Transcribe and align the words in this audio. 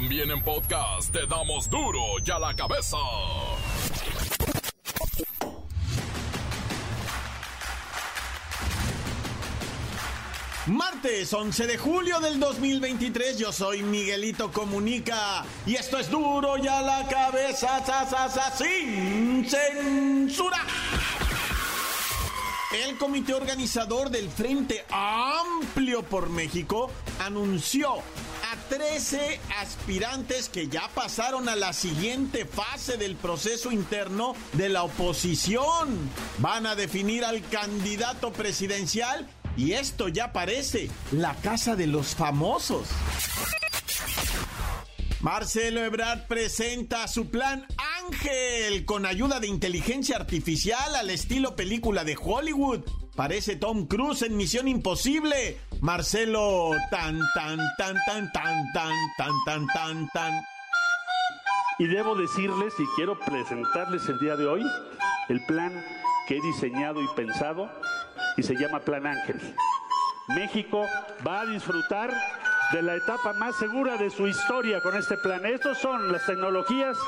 También 0.00 0.30
en 0.30 0.40
podcast 0.42 1.10
te 1.10 1.26
damos 1.26 1.68
duro 1.68 2.00
y 2.24 2.30
a 2.30 2.38
la 2.38 2.54
cabeza. 2.54 2.96
Martes 10.66 11.32
11 11.32 11.66
de 11.66 11.78
julio 11.78 12.20
del 12.20 12.38
2023, 12.38 13.38
yo 13.38 13.52
soy 13.52 13.82
Miguelito 13.82 14.52
Comunica 14.52 15.44
y 15.66 15.74
esto 15.74 15.98
es 15.98 16.08
duro 16.08 16.56
y 16.58 16.68
a 16.68 16.80
la 16.80 17.04
cabeza, 17.08 17.82
sin 18.56 19.50
censura. 19.50 20.58
El 22.86 22.96
comité 22.98 23.34
organizador 23.34 24.10
del 24.10 24.30
Frente 24.30 24.84
Amplio 24.92 26.04
por 26.04 26.30
México 26.30 26.88
anunció 27.18 28.04
13 28.68 29.40
aspirantes 29.60 30.48
que 30.48 30.68
ya 30.68 30.88
pasaron 30.94 31.48
a 31.48 31.56
la 31.56 31.72
siguiente 31.72 32.44
fase 32.44 32.96
del 32.96 33.16
proceso 33.16 33.72
interno 33.72 34.34
de 34.52 34.68
la 34.68 34.82
oposición. 34.82 36.10
Van 36.38 36.66
a 36.66 36.74
definir 36.74 37.24
al 37.24 37.42
candidato 37.48 38.32
presidencial 38.32 39.28
y 39.56 39.72
esto 39.72 40.08
ya 40.08 40.32
parece 40.32 40.90
la 41.12 41.34
casa 41.36 41.76
de 41.76 41.86
los 41.86 42.14
famosos. 42.14 42.88
Marcelo 45.20 45.84
Ebrard 45.84 46.26
presenta 46.28 47.08
su 47.08 47.28
plan 47.28 47.66
Ángel 48.06 48.84
con 48.84 49.04
ayuda 49.04 49.40
de 49.40 49.48
inteligencia 49.48 50.16
artificial 50.16 50.94
al 50.94 51.10
estilo 51.10 51.56
película 51.56 52.04
de 52.04 52.16
Hollywood. 52.20 52.84
Parece 53.16 53.56
Tom 53.56 53.88
Cruise 53.88 54.22
en 54.22 54.36
Misión 54.36 54.68
Imposible. 54.68 55.58
Marcelo 55.80 56.70
tan 56.90 57.20
tan 57.34 57.58
tan 57.76 57.96
tan 58.06 58.32
tan 58.32 58.72
tan 58.72 58.92
tan 59.16 59.32
tan 59.44 59.66
tan 59.68 60.08
tan. 60.08 60.32
Y 61.78 61.86
debo 61.86 62.16
decirles 62.16 62.74
y 62.78 62.86
quiero 62.96 63.16
presentarles 63.18 64.08
el 64.08 64.18
día 64.18 64.34
de 64.34 64.46
hoy 64.46 64.66
el 65.28 65.44
plan 65.46 65.72
que 66.26 66.38
he 66.38 66.40
diseñado 66.40 67.00
y 67.00 67.06
pensado 67.14 67.70
y 68.36 68.42
se 68.42 68.56
llama 68.56 68.80
Plan 68.80 69.06
Ángel. 69.06 69.40
México 70.28 70.84
va 71.24 71.42
a 71.42 71.46
disfrutar 71.46 72.10
de 72.72 72.82
la 72.82 72.96
etapa 72.96 73.32
más 73.34 73.56
segura 73.56 73.96
de 73.96 74.10
su 74.10 74.26
historia 74.26 74.80
con 74.80 74.96
este 74.96 75.16
plan. 75.16 75.46
Estos 75.46 75.78
son 75.78 76.10
las 76.10 76.26
tecnologías 76.26 76.98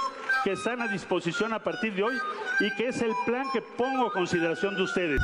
que 0.44 0.52
están 0.52 0.80
a 0.80 0.86
disposición 0.86 1.52
a 1.52 1.58
partir 1.58 1.94
de 1.94 2.04
hoy 2.04 2.16
y 2.60 2.74
que 2.76 2.88
es 2.88 3.02
el 3.02 3.12
plan 3.26 3.50
que 3.52 3.62
pongo 3.62 4.06
a 4.06 4.12
consideración 4.12 4.76
de 4.76 4.82
ustedes. 4.82 5.20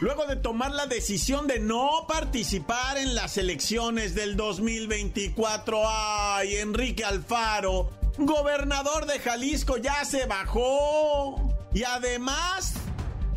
Luego 0.00 0.24
de 0.24 0.36
tomar 0.36 0.70
la 0.70 0.86
decisión 0.86 1.46
de 1.46 1.60
no 1.60 2.06
participar 2.08 2.96
en 2.96 3.14
las 3.14 3.36
elecciones 3.36 4.14
del 4.14 4.34
2024, 4.34 5.78
ay, 5.86 6.56
Enrique 6.56 7.04
Alfaro, 7.04 7.90
gobernador 8.16 9.04
de 9.04 9.18
Jalisco, 9.18 9.76
ya 9.76 10.02
se 10.06 10.24
bajó. 10.24 11.54
Y 11.74 11.84
además 11.84 12.72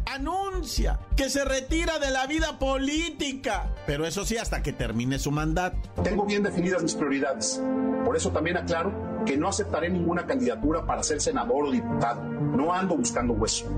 anuncia 0.05 0.99
que 1.17 1.29
se 1.29 1.43
retira 1.43 1.99
de 1.99 2.11
la 2.11 2.27
vida 2.27 2.57
política, 2.57 3.73
pero 3.85 4.05
eso 4.05 4.25
sí 4.25 4.37
hasta 4.37 4.63
que 4.63 4.71
termine 4.71 5.19
su 5.19 5.31
mandato. 5.31 5.77
Tengo 6.01 6.25
bien 6.25 6.43
definidas 6.43 6.81
mis 6.81 6.93
prioridades. 6.93 7.61
Por 8.05 8.15
eso 8.15 8.31
también 8.31 8.55
aclaro 8.55 9.23
que 9.25 9.35
no 9.35 9.49
aceptaré 9.49 9.89
ninguna 9.89 10.25
candidatura 10.25 10.85
para 10.85 11.03
ser 11.03 11.19
senador 11.19 11.65
o 11.65 11.71
diputado. 11.71 12.23
No 12.23 12.73
ando 12.73 12.95
buscando 12.95 13.33
hueso. 13.33 13.69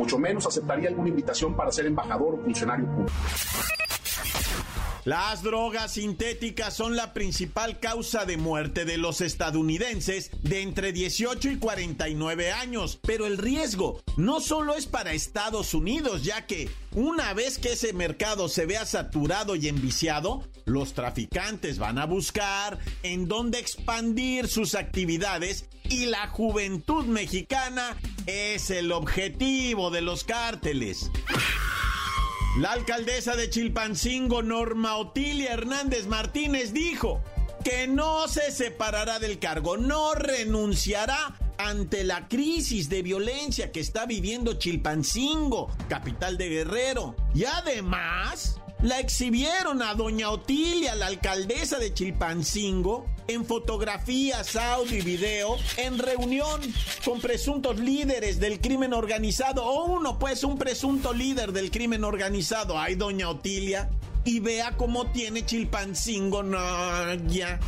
Mucho 0.00 0.18
menos 0.18 0.46
aceptaría 0.46 0.88
alguna 0.88 1.10
invitación 1.10 1.54
para 1.54 1.70
ser 1.70 1.84
embajador 1.84 2.36
o 2.36 2.38
funcionario 2.42 2.86
público. 2.86 3.12
Las 5.04 5.42
drogas 5.42 5.92
sintéticas 5.92 6.74
son 6.74 6.96
la 6.96 7.12
principal 7.12 7.80
causa 7.80 8.24
de 8.24 8.38
muerte 8.38 8.86
de 8.86 8.96
los 8.96 9.20
estadounidenses 9.20 10.30
de 10.42 10.62
entre 10.62 10.92
18 10.92 11.50
y 11.50 11.58
49 11.58 12.50
años, 12.50 12.98
pero 13.06 13.26
el 13.26 13.36
riesgo 13.36 14.00
no 14.16 14.40
solo 14.40 14.74
es 14.74 14.86
para 14.86 15.12
Estados 15.12 15.74
Unidos, 15.74 16.24
ya 16.24 16.46
que 16.46 16.70
una 16.94 17.34
vez 17.34 17.58
que 17.58 17.72
ese 17.72 17.92
mercado 17.92 18.48
se 18.48 18.64
vea 18.64 18.86
saturado 18.86 19.54
y 19.54 19.68
enviciado, 19.68 20.44
los 20.64 20.94
traficantes 20.94 21.78
van 21.78 21.98
a 21.98 22.06
buscar 22.06 22.78
en 23.02 23.28
dónde 23.28 23.58
expandir 23.58 24.48
sus 24.48 24.74
actividades 24.74 25.66
y 25.90 26.06
la 26.06 26.28
juventud 26.28 27.04
mexicana 27.04 27.96
es 28.26 28.70
el 28.70 28.92
objetivo 28.92 29.90
de 29.90 30.00
los 30.00 30.24
cárteles. 30.24 31.10
La 32.58 32.72
alcaldesa 32.72 33.36
de 33.36 33.50
Chilpancingo, 33.50 34.42
Norma 34.42 34.96
Otilia 34.96 35.52
Hernández 35.52 36.06
Martínez, 36.06 36.72
dijo 36.72 37.22
que 37.64 37.86
no 37.86 38.28
se 38.28 38.52
separará 38.52 39.18
del 39.18 39.38
cargo, 39.38 39.76
no 39.76 40.14
renunciará 40.14 41.36
ante 41.58 42.04
la 42.04 42.28
crisis 42.28 42.88
de 42.88 43.02
violencia 43.02 43.70
que 43.70 43.80
está 43.80 44.06
viviendo 44.06 44.54
Chilpancingo, 44.54 45.70
capital 45.88 46.38
de 46.38 46.48
Guerrero. 46.48 47.16
Y 47.34 47.44
además, 47.44 48.60
la 48.82 48.98
exhibieron 48.98 49.82
a 49.82 49.94
doña 49.94 50.30
Otilia, 50.30 50.94
la 50.94 51.06
alcaldesa 51.06 51.78
de 51.78 51.92
Chilpancingo, 51.92 53.06
en 53.30 53.44
fotografías, 53.44 54.56
audio 54.56 54.98
y 54.98 55.02
video, 55.02 55.56
en 55.76 55.98
reunión 55.98 56.60
con 57.04 57.20
presuntos 57.20 57.78
líderes 57.78 58.40
del 58.40 58.60
crimen 58.60 58.92
organizado, 58.92 59.64
o 59.64 59.84
uno, 59.84 60.18
pues, 60.18 60.42
un 60.44 60.58
presunto 60.58 61.12
líder 61.12 61.52
del 61.52 61.70
crimen 61.70 62.04
organizado. 62.04 62.78
Ay, 62.78 62.96
doña 62.96 63.28
Otilia. 63.28 63.90
Y 64.24 64.40
vea 64.40 64.76
cómo 64.76 65.06
tiene 65.12 65.46
Chilpancingo, 65.46 66.42
no, 66.42 66.58
ya. 67.28 67.58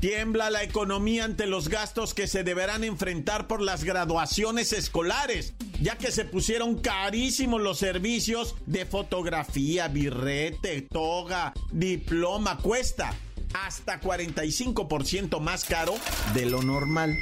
Tiembla 0.00 0.50
la 0.50 0.62
economía 0.62 1.24
ante 1.24 1.46
los 1.46 1.68
gastos 1.68 2.12
que 2.12 2.26
se 2.26 2.44
deberán 2.44 2.84
enfrentar 2.84 3.46
por 3.46 3.62
las 3.62 3.84
graduaciones 3.84 4.74
escolares, 4.74 5.54
ya 5.80 5.96
que 5.96 6.10
se 6.10 6.24
pusieron 6.24 6.78
carísimos 6.78 7.60
los 7.60 7.78
servicios 7.78 8.54
de 8.66 8.86
fotografía, 8.86 9.88
birrete, 9.88 10.82
toga, 10.82 11.52
diploma, 11.72 12.58
cuesta 12.58 13.14
hasta 13.54 14.00
45% 14.00 15.40
más 15.40 15.64
caro 15.64 15.94
de 16.34 16.46
lo 16.46 16.62
normal. 16.62 17.16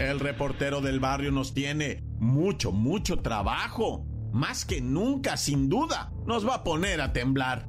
El 0.00 0.20
reportero 0.20 0.80
del 0.80 1.00
barrio 1.00 1.30
nos 1.32 1.54
tiene 1.54 2.02
mucho, 2.18 2.72
mucho 2.72 3.18
trabajo. 3.18 4.04
Más 4.32 4.66
que 4.66 4.82
nunca, 4.82 5.36
sin 5.38 5.70
duda, 5.70 6.12
nos 6.26 6.46
va 6.46 6.56
a 6.56 6.64
poner 6.64 7.00
a 7.00 7.12
temblar. 7.12 7.66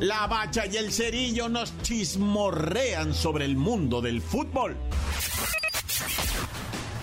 La 0.00 0.26
bacha 0.26 0.64
y 0.64 0.78
el 0.78 0.92
cerillo 0.92 1.50
nos 1.50 1.76
chismorrean 1.82 3.12
sobre 3.12 3.44
el 3.44 3.56
mundo 3.56 4.00
del 4.00 4.22
fútbol. 4.22 4.78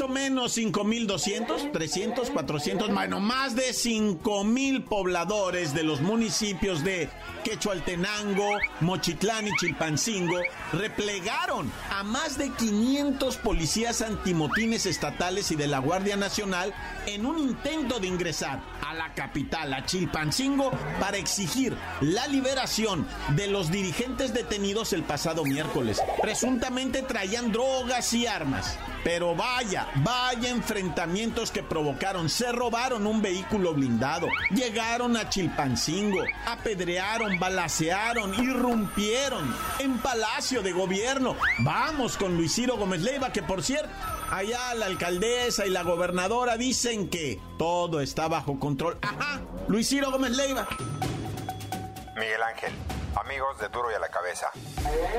o 0.00 0.08
menos 0.08 0.52
5 0.52 0.84
mil 0.84 1.06
200, 1.06 1.72
300, 1.72 2.30
400, 2.30 2.92
bueno, 2.92 3.20
más 3.20 3.54
de 3.54 3.72
5 3.72 4.44
mil 4.44 4.82
pobladores 4.84 5.74
de 5.74 5.82
los 5.82 6.00
municipios 6.00 6.84
de 6.84 7.08
Quechualtenango, 7.44 8.58
Mochitlán 8.80 9.48
y 9.48 9.56
Chilpancingo 9.56 10.38
replegaron 10.72 11.70
a 11.90 12.02
más 12.02 12.38
de 12.38 12.50
500 12.50 13.36
policías 13.38 14.02
antimotines 14.02 14.86
estatales 14.86 15.50
y 15.50 15.56
de 15.56 15.66
la 15.66 15.78
Guardia 15.78 16.16
Nacional 16.16 16.74
en 17.06 17.26
un 17.26 17.38
intento 17.38 17.98
de 17.98 18.06
ingresar 18.06 18.60
a 18.86 18.94
la 18.94 19.14
capital, 19.14 19.72
a 19.72 19.86
Chilpancingo, 19.86 20.70
para 21.00 21.16
exigir 21.16 21.76
la 22.00 22.26
liberación 22.26 23.06
de 23.36 23.46
los 23.48 23.70
dirigentes 23.70 24.34
detenidos 24.34 24.92
el 24.92 25.02
pasado 25.02 25.44
miércoles. 25.44 26.00
Presuntamente 26.20 27.02
traían 27.02 27.52
drogas 27.52 28.12
y 28.12 28.26
armas. 28.26 28.78
Pero 29.02 29.34
vaya, 29.34 29.88
vaya 29.96 30.50
enfrentamientos 30.50 31.50
que 31.50 31.62
provocaron. 31.62 32.28
Se 32.28 32.52
robaron 32.52 33.06
un 33.06 33.22
vehículo 33.22 33.72
blindado, 33.72 34.28
llegaron 34.50 35.16
a 35.16 35.28
Chilpancingo, 35.28 36.22
apedrearon, 36.46 37.38
balacearon, 37.38 38.34
irrumpieron 38.34 39.54
en 39.78 39.98
Palacio 39.98 40.62
de 40.62 40.72
Gobierno. 40.72 41.36
Vamos 41.60 42.16
con 42.16 42.36
Luis 42.36 42.54
Ciro 42.54 42.76
Gómez 42.76 43.00
Leiva, 43.00 43.32
que 43.32 43.42
por 43.42 43.62
cierto, 43.62 43.90
allá 44.30 44.74
la 44.74 44.86
alcaldesa 44.86 45.66
y 45.66 45.70
la 45.70 45.82
gobernadora 45.82 46.56
dicen 46.56 47.08
que 47.08 47.40
todo 47.58 48.00
está 48.00 48.28
bajo 48.28 48.58
control. 48.58 48.98
Ajá, 49.02 49.40
Luis 49.68 49.88
Ciro 49.88 50.10
Gómez 50.10 50.32
Leiva. 50.32 50.68
Miguel 52.16 52.42
Ángel, 52.42 52.72
amigos 53.16 53.58
de 53.60 53.68
Duro 53.68 53.90
y 53.90 53.94
a 53.94 53.98
la 53.98 54.08
Cabeza. 54.08 54.50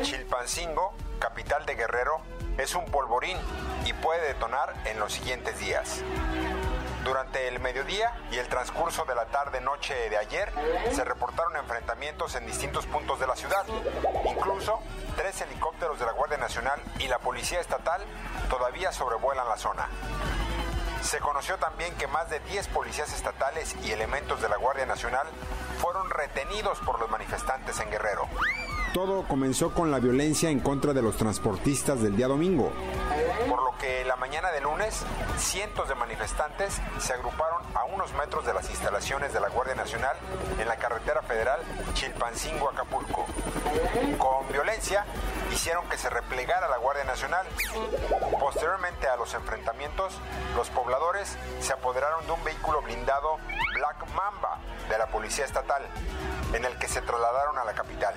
Chilpancingo, 0.03 0.93
capital 1.19 1.65
de 1.65 1.75
Guerrero, 1.75 2.21
es 2.61 2.75
un 2.75 2.85
polvorín 2.85 3.37
y 3.85 3.93
puede 3.93 4.27
detonar 4.27 4.73
en 4.85 4.99
los 4.99 5.13
siguientes 5.13 5.57
días. 5.59 6.03
Durante 7.03 7.47
el 7.47 7.59
mediodía 7.59 8.13
y 8.31 8.37
el 8.37 8.47
transcurso 8.47 9.03
de 9.05 9.15
la 9.15 9.25
tarde-noche 9.25 10.09
de 10.11 10.17
ayer 10.17 10.51
se 10.91 11.03
reportaron 11.03 11.57
enfrentamientos 11.57 12.35
en 12.35 12.45
distintos 12.45 12.85
puntos 12.85 13.19
de 13.19 13.25
la 13.25 13.35
ciudad. 13.35 13.65
Incluso 14.29 14.79
tres 15.17 15.41
helicópteros 15.41 15.99
de 15.99 16.05
la 16.05 16.11
Guardia 16.11 16.37
Nacional 16.37 16.79
y 16.99 17.07
la 17.07 17.17
Policía 17.17 17.59
Estatal 17.59 18.03
todavía 18.49 18.91
sobrevuelan 18.91 19.49
la 19.49 19.57
zona. 19.57 19.87
Se 21.01 21.19
conoció 21.19 21.57
también 21.57 21.95
que 21.95 22.05
más 22.05 22.29
de 22.29 22.39
10 22.41 22.67
policías 22.67 23.11
estatales 23.11 23.75
y 23.83 23.91
elementos 23.91 24.39
de 24.39 24.49
la 24.49 24.57
Guardia 24.57 24.85
Nacional 24.85 25.25
fueron 25.79 26.11
retenidos 26.11 26.77
por 26.81 26.99
los 26.99 27.09
manifestantes 27.09 27.79
en 27.79 27.89
Guerrero. 27.89 28.27
Todo 28.93 29.23
comenzó 29.25 29.73
con 29.73 29.89
la 29.89 29.99
violencia 29.99 30.49
en 30.49 30.59
contra 30.59 30.91
de 30.91 31.01
los 31.01 31.15
transportistas 31.15 32.01
del 32.01 32.17
día 32.17 32.27
domingo. 32.27 32.73
Por 33.47 33.63
lo 33.63 33.77
que 33.77 34.03
la 34.03 34.17
mañana 34.17 34.51
de 34.51 34.59
lunes, 34.59 35.05
cientos 35.37 35.87
de 35.87 35.95
manifestantes 35.95 36.81
se 36.99 37.13
agruparon 37.13 37.63
a 37.73 37.85
unos 37.85 38.13
metros 38.15 38.45
de 38.45 38.53
las 38.53 38.69
instalaciones 38.69 39.31
de 39.31 39.39
la 39.39 39.47
Guardia 39.47 39.75
Nacional 39.75 40.17
en 40.59 40.67
la 40.67 40.75
carretera 40.75 41.21
federal 41.21 41.61
Chilpancingo-Acapulco. 41.93 43.25
Con 44.17 44.51
violencia, 44.51 45.05
hicieron 45.53 45.87
que 45.87 45.97
se 45.97 46.09
replegara 46.09 46.67
la 46.67 46.77
Guardia 46.77 47.05
Nacional. 47.05 47.47
Posteriormente 48.41 49.07
a 49.07 49.15
los 49.15 49.33
enfrentamientos, 49.33 50.19
los 50.53 50.69
pobladores 50.69 51.37
se 51.61 51.71
apoderaron 51.71 52.25
de 52.25 52.33
un 52.33 52.43
vehículo 52.43 52.81
blindado 52.81 53.37
Black 53.73 54.05
Mamba 54.15 54.59
de 54.89 54.97
la 54.97 55.07
Policía 55.07 55.45
Estatal, 55.45 55.83
en 56.53 56.65
el 56.65 56.77
que 56.77 56.89
se 56.89 57.01
trasladaron 57.01 57.57
a 57.57 57.63
la 57.63 57.73
capital. 57.73 58.15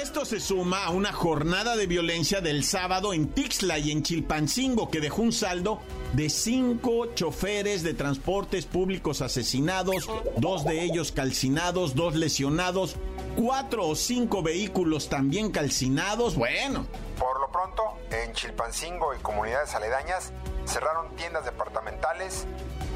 Esto 0.00 0.24
se 0.24 0.38
suma 0.38 0.84
a 0.84 0.90
una 0.90 1.12
jornada 1.12 1.74
de 1.74 1.88
violencia 1.88 2.40
del 2.40 2.62
sábado 2.62 3.12
en 3.12 3.26
Tixla 3.32 3.78
y 3.78 3.90
en 3.90 4.04
Chilpancingo 4.04 4.90
que 4.90 5.00
dejó 5.00 5.22
un 5.22 5.32
saldo 5.32 5.80
de 6.12 6.30
cinco 6.30 7.12
choferes 7.14 7.82
de 7.82 7.94
transportes 7.94 8.64
públicos 8.64 9.22
asesinados, 9.22 10.08
dos 10.36 10.64
de 10.64 10.84
ellos 10.84 11.10
calcinados, 11.10 11.96
dos 11.96 12.14
lesionados, 12.14 12.94
cuatro 13.36 13.88
o 13.88 13.96
cinco 13.96 14.40
vehículos 14.40 15.08
también 15.08 15.50
calcinados. 15.50 16.36
Bueno. 16.36 16.86
Por 17.18 17.40
lo 17.40 17.50
pronto, 17.50 17.82
en 18.12 18.32
Chilpancingo 18.34 19.16
y 19.16 19.18
comunidades 19.18 19.74
aledañas 19.74 20.32
cerraron 20.64 21.16
tiendas 21.16 21.44
departamentales, 21.44 22.46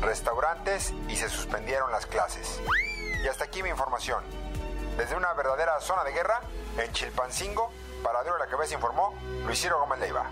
restaurantes 0.00 0.94
y 1.08 1.16
se 1.16 1.28
suspendieron 1.28 1.90
las 1.90 2.06
clases. 2.06 2.60
Y 3.24 3.26
hasta 3.26 3.42
aquí 3.42 3.60
mi 3.64 3.70
información. 3.70 4.22
Desde 4.96 5.16
una 5.16 5.32
verdadera 5.34 5.80
zona 5.80 6.04
de 6.04 6.12
guerra, 6.12 6.40
en 6.78 6.92
Chilpancingo, 6.92 7.70
para 8.02 8.22
Duro 8.22 8.38
la 8.38 8.46
Cabeza 8.46 8.74
informó 8.74 9.14
Luis 9.46 9.60
Ciro 9.60 9.78
Gómez 9.80 10.00
Leiva. 10.00 10.30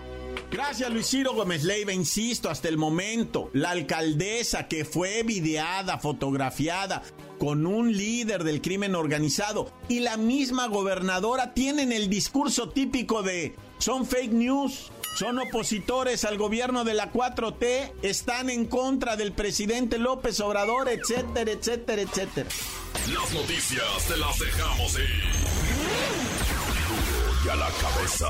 Gracias 0.51 0.89
Luis 0.89 1.07
Ciro 1.07 1.33
Gómez 1.33 1.63
Leiva, 1.63 1.93
insisto, 1.93 2.49
hasta 2.49 2.67
el 2.67 2.77
momento, 2.77 3.49
la 3.53 3.71
alcaldesa 3.71 4.67
que 4.67 4.85
fue 4.85 5.23
videada, 5.23 5.97
fotografiada 5.97 7.01
con 7.39 7.65
un 7.65 7.95
líder 7.95 8.43
del 8.43 8.61
crimen 8.61 8.93
organizado 8.93 9.71
y 9.87 10.01
la 10.01 10.15
misma 10.17 10.67
gobernadora 10.67 11.53
tienen 11.53 11.91
el 11.91 12.09
discurso 12.09 12.69
típico 12.69 13.23
de 13.23 13.55
son 13.79 14.05
fake 14.05 14.31
news, 14.31 14.91
son 15.15 15.39
opositores 15.39 16.25
al 16.25 16.37
gobierno 16.37 16.83
de 16.83 16.93
la 16.93 17.11
4T, 17.11 17.93
están 18.01 18.49
en 18.49 18.65
contra 18.65 19.15
del 19.15 19.33
presidente 19.33 19.97
López 19.97 20.39
Obrador, 20.39 20.89
etcétera, 20.89 21.51
etcétera, 21.51 22.01
etcétera. 22.01 22.49
Las 23.13 23.33
noticias 23.33 24.07
te 24.07 24.17
las 24.17 24.39
dejamos 24.39 24.93
ir. 24.99 25.09
Y 27.45 27.49
a 27.49 27.55
la 27.55 27.69
cabeza. 27.69 28.27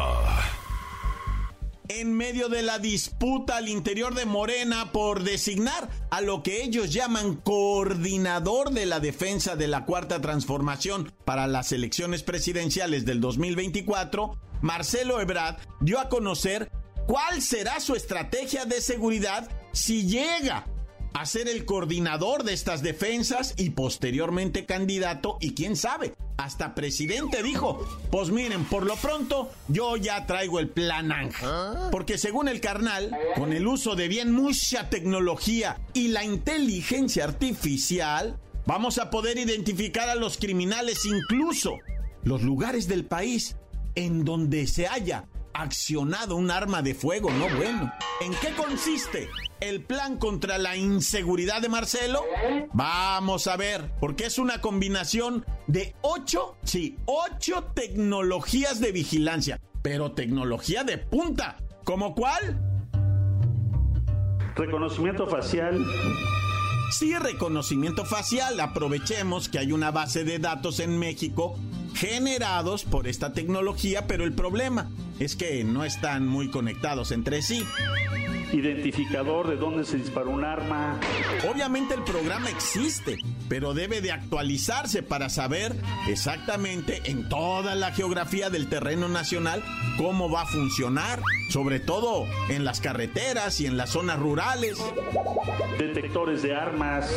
En 1.89 2.15
medio 2.15 2.47
de 2.47 2.61
la 2.61 2.79
disputa 2.79 3.57
al 3.57 3.67
interior 3.67 4.15
de 4.15 4.25
Morena 4.25 4.93
por 4.93 5.23
designar 5.23 5.89
a 6.09 6.21
lo 6.21 6.41
que 6.41 6.63
ellos 6.63 6.93
llaman 6.93 7.35
coordinador 7.35 8.71
de 8.71 8.85
la 8.85 9.01
defensa 9.01 9.57
de 9.57 9.67
la 9.67 9.83
cuarta 9.83 10.21
transformación 10.21 11.11
para 11.25 11.47
las 11.47 11.73
elecciones 11.73 12.23
presidenciales 12.23 13.03
del 13.03 13.19
2024, 13.19 14.37
Marcelo 14.61 15.19
Ebrard 15.19 15.57
dio 15.79 15.99
a 15.99 16.09
conocer 16.09 16.69
cuál 17.07 17.41
será 17.41 17.79
su 17.79 17.95
estrategia 17.95 18.65
de 18.65 18.81
seguridad 18.81 19.49
si 19.73 20.07
llega 20.07 20.65
a 21.13 21.25
ser 21.25 21.47
el 21.47 21.65
coordinador 21.65 22.43
de 22.43 22.53
estas 22.53 22.81
defensas 22.81 23.53
y 23.57 23.71
posteriormente 23.71 24.65
candidato 24.65 25.37
y 25.41 25.53
quién 25.53 25.75
sabe, 25.75 26.13
hasta 26.37 26.73
presidente 26.73 27.43
dijo, 27.43 27.85
pues 28.11 28.29
miren, 28.29 28.65
por 28.65 28.85
lo 28.85 28.95
pronto 28.95 29.51
yo 29.67 29.97
ya 29.97 30.25
traigo 30.25 30.59
el 30.59 30.69
plan 30.69 31.11
Ángel. 31.11 31.49
Porque 31.91 32.17
según 32.17 32.47
el 32.47 32.61
carnal, 32.61 33.11
con 33.35 33.53
el 33.53 33.67
uso 33.67 33.95
de 33.95 34.07
bien 34.07 34.31
mucha 34.31 34.89
tecnología 34.89 35.79
y 35.93 36.07
la 36.09 36.23
inteligencia 36.23 37.25
artificial, 37.25 38.39
vamos 38.65 38.97
a 38.97 39.09
poder 39.09 39.37
identificar 39.37 40.09
a 40.09 40.15
los 40.15 40.37
criminales 40.37 41.05
incluso 41.05 41.77
los 42.23 42.41
lugares 42.43 42.87
del 42.87 43.05
país 43.05 43.55
en 43.95 44.23
donde 44.23 44.67
se 44.67 44.87
haya 44.87 45.27
accionado 45.53 46.35
un 46.35 46.51
arma 46.51 46.81
de 46.81 46.95
fuego, 46.95 47.29
no 47.31 47.47
bueno. 47.55 47.91
¿En 48.21 48.33
qué 48.35 48.53
consiste 48.55 49.29
el 49.59 49.83
plan 49.83 50.17
contra 50.17 50.57
la 50.57 50.75
inseguridad 50.75 51.61
de 51.61 51.69
Marcelo? 51.69 52.23
Vamos 52.73 53.47
a 53.47 53.57
ver, 53.57 53.91
porque 53.99 54.25
es 54.25 54.37
una 54.37 54.61
combinación 54.61 55.45
de 55.67 55.95
ocho, 56.01 56.55
sí, 56.63 56.97
ocho 57.05 57.63
tecnologías 57.73 58.79
de 58.79 58.91
vigilancia, 58.91 59.59
pero 59.81 60.13
tecnología 60.13 60.83
de 60.83 60.97
punta. 60.97 61.57
¿Como 61.83 62.13
cuál? 62.15 62.59
Reconocimiento 64.55 65.27
facial. 65.27 65.83
Sí, 66.91 67.15
reconocimiento 67.15 68.05
facial. 68.05 68.59
Aprovechemos 68.59 69.47
que 69.47 69.59
hay 69.59 69.71
una 69.71 69.91
base 69.91 70.23
de 70.25 70.39
datos 70.39 70.79
en 70.79 70.99
México 70.99 71.57
generados 71.93 72.83
por 72.83 73.07
esta 73.07 73.33
tecnología, 73.33 74.07
pero 74.07 74.23
el 74.23 74.33
problema 74.33 74.89
es 75.19 75.35
que 75.35 75.63
no 75.63 75.83
están 75.83 76.27
muy 76.27 76.49
conectados 76.49 77.11
entre 77.11 77.41
sí. 77.41 77.63
Identificador 78.51 79.47
de 79.47 79.55
dónde 79.55 79.85
se 79.85 79.97
disparó 79.97 80.31
un 80.31 80.43
arma. 80.43 80.99
Obviamente 81.49 81.93
el 81.93 82.03
programa 82.03 82.49
existe, 82.49 83.17
pero 83.47 83.73
debe 83.73 84.01
de 84.01 84.11
actualizarse 84.11 85.03
para 85.03 85.29
saber 85.29 85.73
exactamente 86.09 87.01
en 87.05 87.29
toda 87.29 87.75
la 87.75 87.91
geografía 87.91 88.49
del 88.49 88.67
terreno 88.67 89.07
nacional 89.07 89.63
cómo 89.97 90.29
va 90.29 90.41
a 90.41 90.45
funcionar, 90.47 91.21
sobre 91.49 91.79
todo 91.79 92.25
en 92.49 92.65
las 92.65 92.81
carreteras 92.81 93.61
y 93.61 93.67
en 93.67 93.77
las 93.77 93.91
zonas 93.91 94.19
rurales. 94.19 94.77
Detectores 95.77 96.41
de 96.41 96.55
armas, 96.55 97.09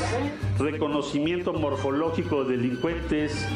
reconocimiento 0.59 1.53
morfológico 1.53 2.45
de 2.45 2.59
delincuentes, 2.59 3.47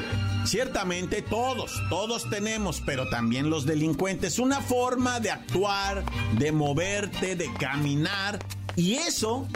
Ciertamente 0.48 1.20
todos, 1.20 1.82
todos 1.90 2.30
tenemos, 2.30 2.80
pero 2.80 3.10
también 3.10 3.50
los 3.50 3.66
delincuentes, 3.66 4.38
una 4.38 4.62
forma 4.62 5.20
de 5.20 5.30
actuar, 5.30 6.02
de 6.38 6.52
moverte, 6.52 7.36
de 7.36 7.52
caminar. 7.52 8.38
Y 8.74 8.94
eso 8.94 9.46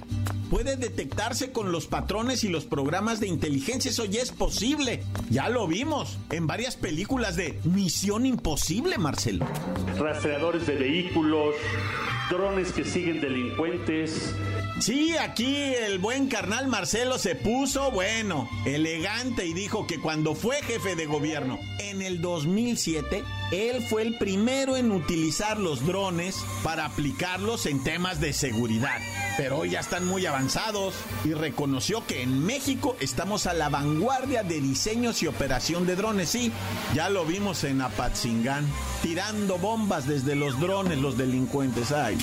puede 0.51 0.77
detectarse 0.77 1.51
con 1.51 1.73
los 1.73 1.87
patrones 1.87 2.45
y 2.45 2.51
los 2.51 2.67
programas 2.67 3.21
de 3.21 3.27
inteligencia. 3.27 3.91
Eso 3.91 4.05
ya 4.05 4.21
es 4.21 4.33
posible. 4.33 5.03
Ya 5.31 5.49
lo 5.49 5.67
vimos 5.67 6.19
en 6.31 6.47
varias 6.47 6.77
películas 6.77 7.37
de 7.37 7.59
Misión 7.65 8.27
Imposible, 8.27 8.99
Marcelo. 8.99 9.47
Rastreadores 9.99 10.67
de 10.67 10.75
vehículos, 10.75 11.55
drones 12.29 12.71
que 12.71 12.85
siguen 12.85 13.23
delincuentes 13.23 14.35
Sí, 14.83 15.17
aquí 15.17 15.55
el 15.55 16.01
buen 16.01 16.27
carnal 16.27 16.67
Marcelo 16.67 17.17
se 17.17 17.37
puso, 17.37 17.93
bueno, 17.93 18.51
elegante 18.65 19.47
y 19.47 19.53
dijo 19.53 19.87
que 19.87 20.01
cuando 20.01 20.35
fue 20.35 20.61
jefe 20.61 20.97
de 20.97 21.07
gobierno 21.07 21.61
en 21.79 22.03
el 22.03 22.21
2007, 22.21 23.23
él 23.53 23.87
fue 23.89 24.03
el 24.03 24.19
primero 24.19 24.77
en 24.77 24.91
utilizar 24.91 25.57
los 25.61 25.87
drones 25.87 26.37
para 26.65 26.85
aplicarlos 26.85 27.67
en 27.67 27.85
temas 27.85 28.21
de 28.21 28.33
seguridad. 28.33 28.99
Pero 29.37 29.59
hoy 29.59 29.71
ya 29.71 29.79
están 29.79 30.05
muy 30.05 30.27
avanzados 30.27 30.97
y 31.25 31.33
reconoció 31.33 32.05
que 32.05 32.23
en 32.23 32.45
México 32.45 32.97
estamos 32.99 33.47
a 33.47 33.55
la 33.55 33.69
vanguardia 33.69 34.43
de 34.43 34.61
diseños 34.61 35.23
y 35.23 35.29
operación 35.29 35.87
de 35.87 35.95
drones. 35.95 36.31
Sí, 36.31 36.51
ya 36.93 37.09
lo 37.09 37.25
vimos 37.25 37.63
en 37.63 37.83
Apatzingán, 37.83 38.67
tirando 39.01 39.59
bombas 39.59 40.09
desde 40.09 40.35
los 40.35 40.59
drones 40.59 40.99
los 40.99 41.17
delincuentes. 41.17 41.93
Ay. 41.93 42.19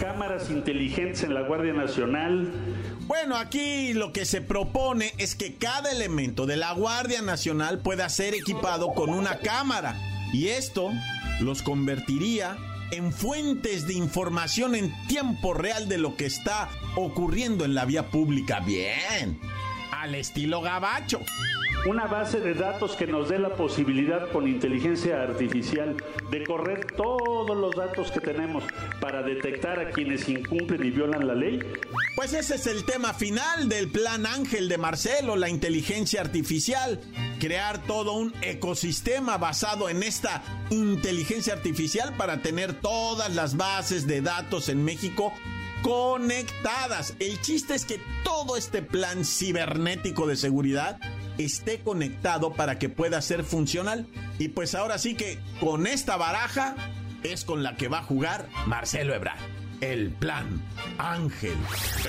Cámaras 0.00 0.50
inteligentes 0.50 1.22
en 1.22 1.34
la 1.34 1.42
Guardia 1.42 1.74
Nacional. 1.74 2.50
Bueno, 3.06 3.36
aquí 3.36 3.92
lo 3.92 4.12
que 4.12 4.24
se 4.24 4.40
propone 4.40 5.12
es 5.18 5.34
que 5.34 5.54
cada 5.56 5.90
elemento 5.90 6.46
de 6.46 6.56
la 6.56 6.72
Guardia 6.72 7.20
Nacional 7.22 7.80
pueda 7.80 8.08
ser 8.08 8.34
equipado 8.34 8.94
con 8.94 9.10
una 9.10 9.38
cámara 9.38 9.96
y 10.32 10.48
esto 10.48 10.90
los 11.40 11.62
convertiría 11.62 12.56
en 12.92 13.12
fuentes 13.12 13.86
de 13.86 13.94
información 13.94 14.74
en 14.74 14.92
tiempo 15.06 15.54
real 15.54 15.88
de 15.88 15.98
lo 15.98 16.16
que 16.16 16.26
está 16.26 16.68
ocurriendo 16.96 17.64
en 17.64 17.74
la 17.74 17.84
vía 17.84 18.08
pública. 18.08 18.60
Bien, 18.60 19.38
al 19.92 20.14
estilo 20.14 20.62
gabacho 20.62 21.20
una 21.86 22.06
base 22.06 22.40
de 22.40 22.54
datos 22.54 22.94
que 22.94 23.06
nos 23.06 23.28
dé 23.28 23.38
la 23.38 23.54
posibilidad 23.54 24.30
con 24.30 24.46
inteligencia 24.46 25.22
artificial 25.22 25.96
de 26.30 26.44
correr 26.44 26.86
todos 26.96 27.56
los 27.56 27.74
datos 27.74 28.10
que 28.10 28.20
tenemos 28.20 28.64
para 29.00 29.22
detectar 29.22 29.78
a 29.78 29.90
quienes 29.90 30.28
incumplen 30.28 30.84
y 30.84 30.90
violan 30.90 31.26
la 31.26 31.34
ley? 31.34 31.60
Pues 32.16 32.34
ese 32.34 32.56
es 32.56 32.66
el 32.66 32.84
tema 32.84 33.14
final 33.14 33.68
del 33.68 33.88
plan 33.88 34.26
Ángel 34.26 34.68
de 34.68 34.78
Marcelo, 34.78 35.36
la 35.36 35.48
inteligencia 35.48 36.20
artificial. 36.20 37.00
Crear 37.38 37.82
todo 37.84 38.12
un 38.12 38.34
ecosistema 38.42 39.38
basado 39.38 39.88
en 39.88 40.02
esta 40.02 40.42
inteligencia 40.68 41.54
artificial 41.54 42.14
para 42.16 42.42
tener 42.42 42.74
todas 42.74 43.34
las 43.34 43.56
bases 43.56 44.06
de 44.06 44.20
datos 44.20 44.68
en 44.68 44.84
México 44.84 45.32
conectadas. 45.82 47.14
El 47.18 47.40
chiste 47.40 47.74
es 47.74 47.86
que 47.86 48.00
todo 48.22 48.58
este 48.58 48.82
plan 48.82 49.24
cibernético 49.24 50.26
de 50.26 50.36
seguridad 50.36 51.00
esté 51.44 51.80
conectado 51.80 52.52
para 52.52 52.78
que 52.78 52.88
pueda 52.88 53.20
ser 53.22 53.44
funcional. 53.44 54.06
Y 54.38 54.48
pues 54.48 54.74
ahora 54.74 54.98
sí 54.98 55.14
que 55.14 55.38
con 55.60 55.86
esta 55.86 56.16
baraja 56.16 56.74
es 57.22 57.44
con 57.44 57.62
la 57.62 57.76
que 57.76 57.88
va 57.88 57.98
a 57.98 58.02
jugar 58.02 58.48
Marcelo 58.66 59.14
Ebrard. 59.14 59.40
El 59.80 60.10
plan 60.10 60.62
Ángel. 60.98 61.56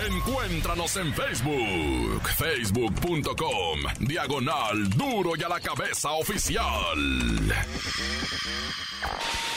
Encuéntranos 0.09 0.97
en 0.97 1.13
Facebook, 1.13 2.21
facebook.com, 2.38 3.79
diagonal 4.01 4.89
duro 4.89 5.33
y 5.38 5.43
a 5.43 5.47
la 5.47 5.59
cabeza 5.61 6.11
oficial. 6.11 6.97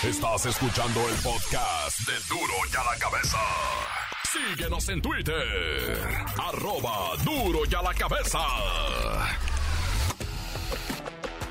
Estás 0.04 0.46
escuchando 0.46 1.00
el 1.08 1.14
podcast 1.16 2.00
de 2.06 2.14
duro 2.28 2.54
y 2.72 2.76
a 2.76 2.84
la 2.92 2.98
cabeza. 3.00 3.38
Síguenos 4.32 4.88
en 4.88 5.02
Twitter, 5.02 5.98
arroba 6.38 7.16
duro 7.24 7.60
y 7.68 7.74
a 7.74 7.82
la 7.82 7.94
cabeza. 7.94 8.38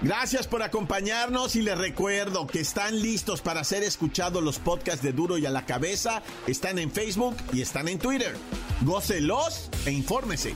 Gracias 0.04 0.48
por 0.48 0.62
acompañarnos 0.64 1.56
y 1.56 1.62
les 1.62 1.78
recuerdo 1.78 2.46
que 2.46 2.60
están 2.60 3.02
listos 3.02 3.40
para 3.40 3.64
ser 3.64 3.84
escuchados 3.84 4.44
los 4.44 4.60
podcasts 4.60 5.02
de 5.02 5.14
Duro 5.14 5.38
y 5.38 5.46
a 5.46 5.50
la 5.50 5.66
Cabeza. 5.66 6.22
Están 6.46 6.78
en 6.78 6.92
Facebook 6.92 7.38
y 7.54 7.62
están 7.62 7.88
en 7.88 8.00
Twitter. 8.00 8.36
Gócelos 8.82 9.70
e 9.86 9.92
infórmese. 9.92 10.56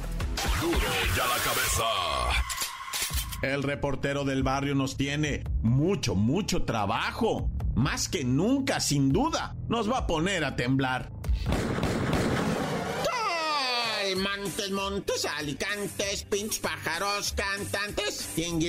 Duro 0.60 0.78
y 0.78 1.20
a 1.20 1.28
la 1.28 1.44
Cabeza. 1.44 1.84
El 3.42 3.64
reportero 3.64 4.26
del 4.26 4.44
barrio 4.44 4.76
nos 4.76 4.98
tiene 4.98 5.46
mucho, 5.62 6.14
mucho 6.14 6.64
trabajo. 6.64 7.50
Más 7.74 8.10
que 8.10 8.26
nunca, 8.26 8.82
sin 8.82 9.14
duda, 9.14 9.56
nos 9.70 9.90
va 9.90 10.00
a 10.00 10.08
poner 10.08 10.44
a 10.44 10.58
temblar. 10.58 11.10
Montes, 14.16 14.72
montes, 14.72 15.26
alicantes, 15.26 16.24
pinch 16.24 16.62
pájaros, 16.62 17.34
cantantes, 17.34 18.36
ding, 18.36 18.60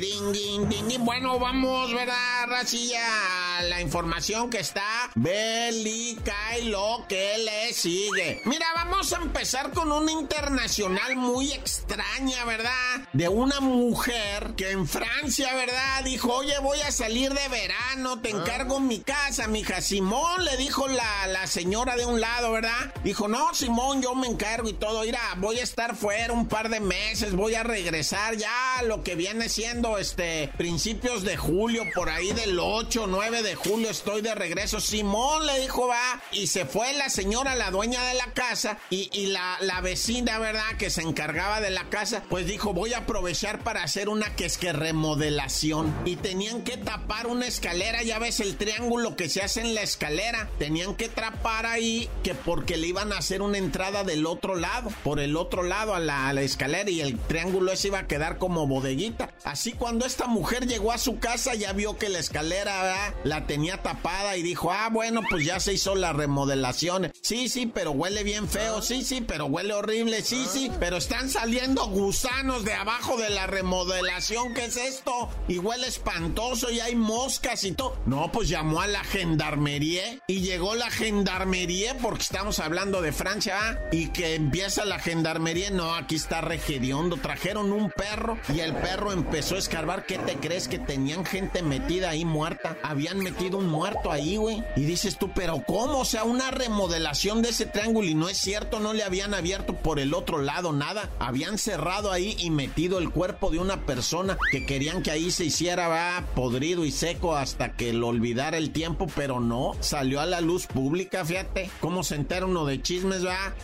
Bueno, 1.01 1.39
vamos, 1.39 1.93
¿verdad, 1.93 2.47
Racilla? 2.49 3.63
La 3.63 3.81
información 3.81 4.51
que 4.51 4.59
está 4.59 5.11
bélica 5.15 6.59
y 6.59 6.67
lo 6.67 7.05
que 7.09 7.39
le 7.39 7.73
sigue. 7.73 8.41
Mira, 8.47 8.67
vamos 8.75 9.13
a 9.13 9.17
empezar 9.17 9.73
con 9.73 9.93
una 9.93 10.11
internacional 10.11 11.17
muy 11.17 11.53
extraña, 11.53 12.45
¿verdad? 12.45 13.09
De 13.13 13.29
una 13.29 13.61
mujer 13.61 14.55
que 14.57 14.71
en 14.71 14.87
Francia, 14.87 15.55
¿verdad? 15.55 16.05
Dijo, 16.05 16.33
oye, 16.33 16.59
voy 16.61 16.81
a 16.81 16.93
salir 16.93 17.33
de 17.33 17.49
verano, 17.49 18.21
te 18.21 18.31
encargo 18.31 18.81
mi 18.81 19.01
casa, 19.01 19.47
mija. 19.47 19.81
Simón, 19.81 20.45
le 20.45 20.57
dijo 20.57 20.89
la, 20.89 21.27
la 21.27 21.47
señora 21.47 21.97
de 21.97 22.07
un 22.07 22.21
lado, 22.21 22.53
¿verdad? 22.53 22.95
Dijo, 23.05 23.29
no, 23.29 23.55
Simón, 23.55 24.03
yo 24.03 24.15
me 24.15 24.27
encargo 24.27 24.69
y 24.69 24.73
todo. 24.73 25.03
Mira, 25.03 25.21
voy 25.39 25.59
a 25.59 25.63
estar 25.63 25.97
fuera 25.97 26.33
un 26.33 26.47
par 26.49 26.69
de 26.69 26.81
meses, 26.81 27.35
voy 27.35 27.55
a 27.55 27.63
regresar 27.63 28.37
ya 28.37 28.83
lo 28.85 29.03
que 29.03 29.15
viene 29.15 29.49
siendo 29.49 29.99
este 29.99 30.51
principios 30.57 31.23
de 31.23 31.37
julio, 31.37 31.85
por 31.95 32.11
ahí 32.11 32.33
del 32.33 32.59
8, 32.59 33.07
9 33.09 33.43
de 33.43 33.55
julio 33.55 33.91
estoy 33.91 34.21
de 34.21 34.35
regreso. 34.35 34.81
Simón 34.81 35.47
le 35.47 35.61
dijo, 35.61 35.87
va, 35.89 36.23
y 36.33 36.49
se 36.49 36.65
fue 36.65 36.93
la 36.95 37.09
señora, 37.09 37.55
la 37.55 37.71
dueña 37.71 38.05
de 38.05 38.15
la 38.15 38.33
casa, 38.33 38.79
y, 38.91 39.11
y 39.13 39.27
la, 39.27 39.59
la 39.61 39.81
vecina, 39.81 40.39
¿verdad? 40.39 40.77
Que 40.79 40.91
se 40.91 41.03
encargaba 41.03 41.61
de 41.61 41.71
la 41.71 41.89
casa, 41.91 42.23
pues 42.29 42.47
dijo, 42.47 42.73
voy 42.73 42.93
a 42.93 42.99
aprovechar 42.99 43.61
para 43.61 43.83
hacer 43.83 44.09
una 44.09 44.35
que 44.35 44.47
es 44.47 44.59
que 44.59 44.73
remodelación. 44.73 45.95
Y 46.05 46.17
tenían 46.17 46.63
que 46.63 46.77
tapar 46.77 47.27
una 47.27 47.47
escalera, 47.47 48.03
ya 48.03 48.19
ves 48.19 48.41
el 48.41 48.57
triángulo 48.57 49.17
que 49.17 49.29
se 49.29 49.43
hace 49.43 49.61
en 49.61 49.75
la 49.75 49.83
escalera. 49.83 50.49
Tenían 50.59 50.95
que 50.95 51.09
trapar 51.09 51.67
ahí 51.67 52.09
que 52.23 52.35
porque 52.35 52.77
le 52.77 52.89
iban 52.89 53.13
a 53.13 53.19
hacer 53.19 53.43
una 53.43 53.59
entrada 53.59 54.05
del 54.05 54.27
otro 54.27 54.57
lado, 54.57 54.91
por 55.05 55.18
el 55.21 55.37
otro 55.37 55.63
lado 55.63 55.95
a 55.95 56.01
la, 56.01 56.33
escalera 56.41 56.91
y 56.91 57.01
el 57.01 57.19
triángulo 57.19 57.73
ese 57.73 57.89
iba 57.89 58.01
a 58.01 58.07
quedar 58.07 58.39
como 58.39 58.67
bodeguita. 58.67 59.31
Así 59.45 59.73
cuando 59.73 60.07
esta 60.07 60.27
mujer 60.27 60.67
llegó 60.67 60.93
a 60.93 60.99
su 60.99 61.19
casa 61.19 61.55
ya 61.55 61.73
vio 61.73 61.97
que 61.97 62.09
la 62.09 62.19
escalera 62.19 63.15
la 63.25 63.47
tenía 63.47 63.83
tapada 63.83 64.37
y 64.37 64.43
dijo, 64.43 64.71
ah, 64.71 64.89
bueno, 64.91 65.23
pues 65.29 65.45
ya 65.45 65.61
se 65.61 65.73
hizo 65.73 65.95
la 65.95 66.13
remodelación. 66.13 67.13
Sí, 67.23 67.49
sí, 67.49 67.67
pero 67.67 67.93
huele 67.93 68.23
bien 68.23 68.49
feo. 68.49 68.83
Sí, 68.83 69.05
sí, 69.05 69.21
pero 69.21 69.47
huele 69.47 69.75
horrible. 69.75 70.23
Sí, 70.23 70.47
sí, 70.51 70.71
pero 70.79 70.97
están 70.97 71.29
saliendo 71.29 71.87
gusanos 71.87 72.65
de 72.65 72.75
abajo 72.75 73.17
de 73.17 73.31
la 73.31 73.47
remodelación. 73.47 74.55
¿Qué 74.55 74.67
es 74.67 74.77
esto? 74.77 75.29
Y 75.49 75.59
huele 75.59 75.87
espantoso 75.87 76.71
y 76.71 76.81
hay 76.81 76.95
moscas 76.95 77.65
y 77.65 77.73
todo. 77.73 77.97
No, 78.07 78.31
pues 78.33 78.49
llamó 78.49 78.81
a 78.81 78.87
la 78.87 79.05
gendarmería 79.05 80.19
y 80.27 80.41
llegó 80.41 80.75
la 80.75 80.91
gendarmería 80.91 81.97
porque 81.99 82.23
estamos 82.23 82.59
hablando 82.59 83.03
de 83.03 83.13
Francia 83.13 83.81
y 83.93 84.09
que 84.09 84.35
empieza 84.35 84.85
la 84.85 84.99
gendarmería, 85.09 85.71
no, 85.71 85.95
aquí 85.95 86.17
está 86.17 86.43
regediondo. 86.43 87.17
Trajeron 87.17 87.73
un 87.73 87.91
perro 87.91 88.39
y 88.55 88.61
el 88.61 88.75
perro 88.75 89.13
empezó 89.13 89.55
a 89.55 89.59
escarbar. 89.59 90.05
¿Qué 90.05 90.19
te 90.19 90.37
crees 90.37 90.69
que 90.69 90.79
tenían 90.79 91.25
gente 91.25 91.63
metida 91.63 92.11
ahí 92.11 92.27
muerta? 92.27 92.77
Habían 92.83 93.19
metido 93.21 93.57
un 93.57 93.69
muerto 93.69 94.13
ahí, 94.13 94.37
güey. 94.37 94.63
Y 94.77 94.83
dices 94.83 95.17
tú, 95.17 95.31
pero 95.35 95.63
¿cómo? 95.67 96.01
O 96.01 96.05
sea, 96.05 96.25
una 96.25 96.51
remodelación 96.51 97.41
de 97.41 97.49
ese 97.49 97.65
triángulo 97.65 98.07
y 98.07 98.15
no 98.15 98.29
es 98.29 98.37
cierto, 98.37 98.81
no 98.81 98.93
le 98.93 99.03
habían 99.03 99.33
abierto 99.33 99.75
por 99.75 99.99
el 99.99 100.13
otro 100.13 100.43
lado 100.43 100.73
nada. 100.73 101.09
Habían 101.19 101.57
cerrado 101.57 102.13
ahí 102.13 102.37
y 102.39 102.51
metido 102.51 102.99
el 102.99 103.09
cuerpo 103.09 103.51
de 103.51 103.61
una 103.61 103.87
persona 103.87 104.37
que 104.51 104.67
querían 104.67 105.03
que 105.03 105.11
ahí 105.11 105.31
se 105.31 105.47
hiciera 105.47 105.89
va 105.89 106.23
podrido 106.35 106.85
y 106.85 106.91
seco 106.91 107.35
hasta 107.35 107.73
que 107.73 107.95
lo 107.95 108.09
olvidara 108.09 108.59
el 108.59 108.73
tiempo, 108.73 109.07
pero 109.17 109.41
no, 109.41 109.73
salió 109.81 110.21
a 110.21 110.27
la 110.27 110.43
luz 110.43 110.67
pública, 110.67 111.25
fíjate, 111.25 111.71
cómo 111.81 112.05
se 112.05 112.17
entera 112.17 112.45
uno 112.45 112.67
de 112.67 112.83
chismes, 112.83 113.25
va. 113.25 113.55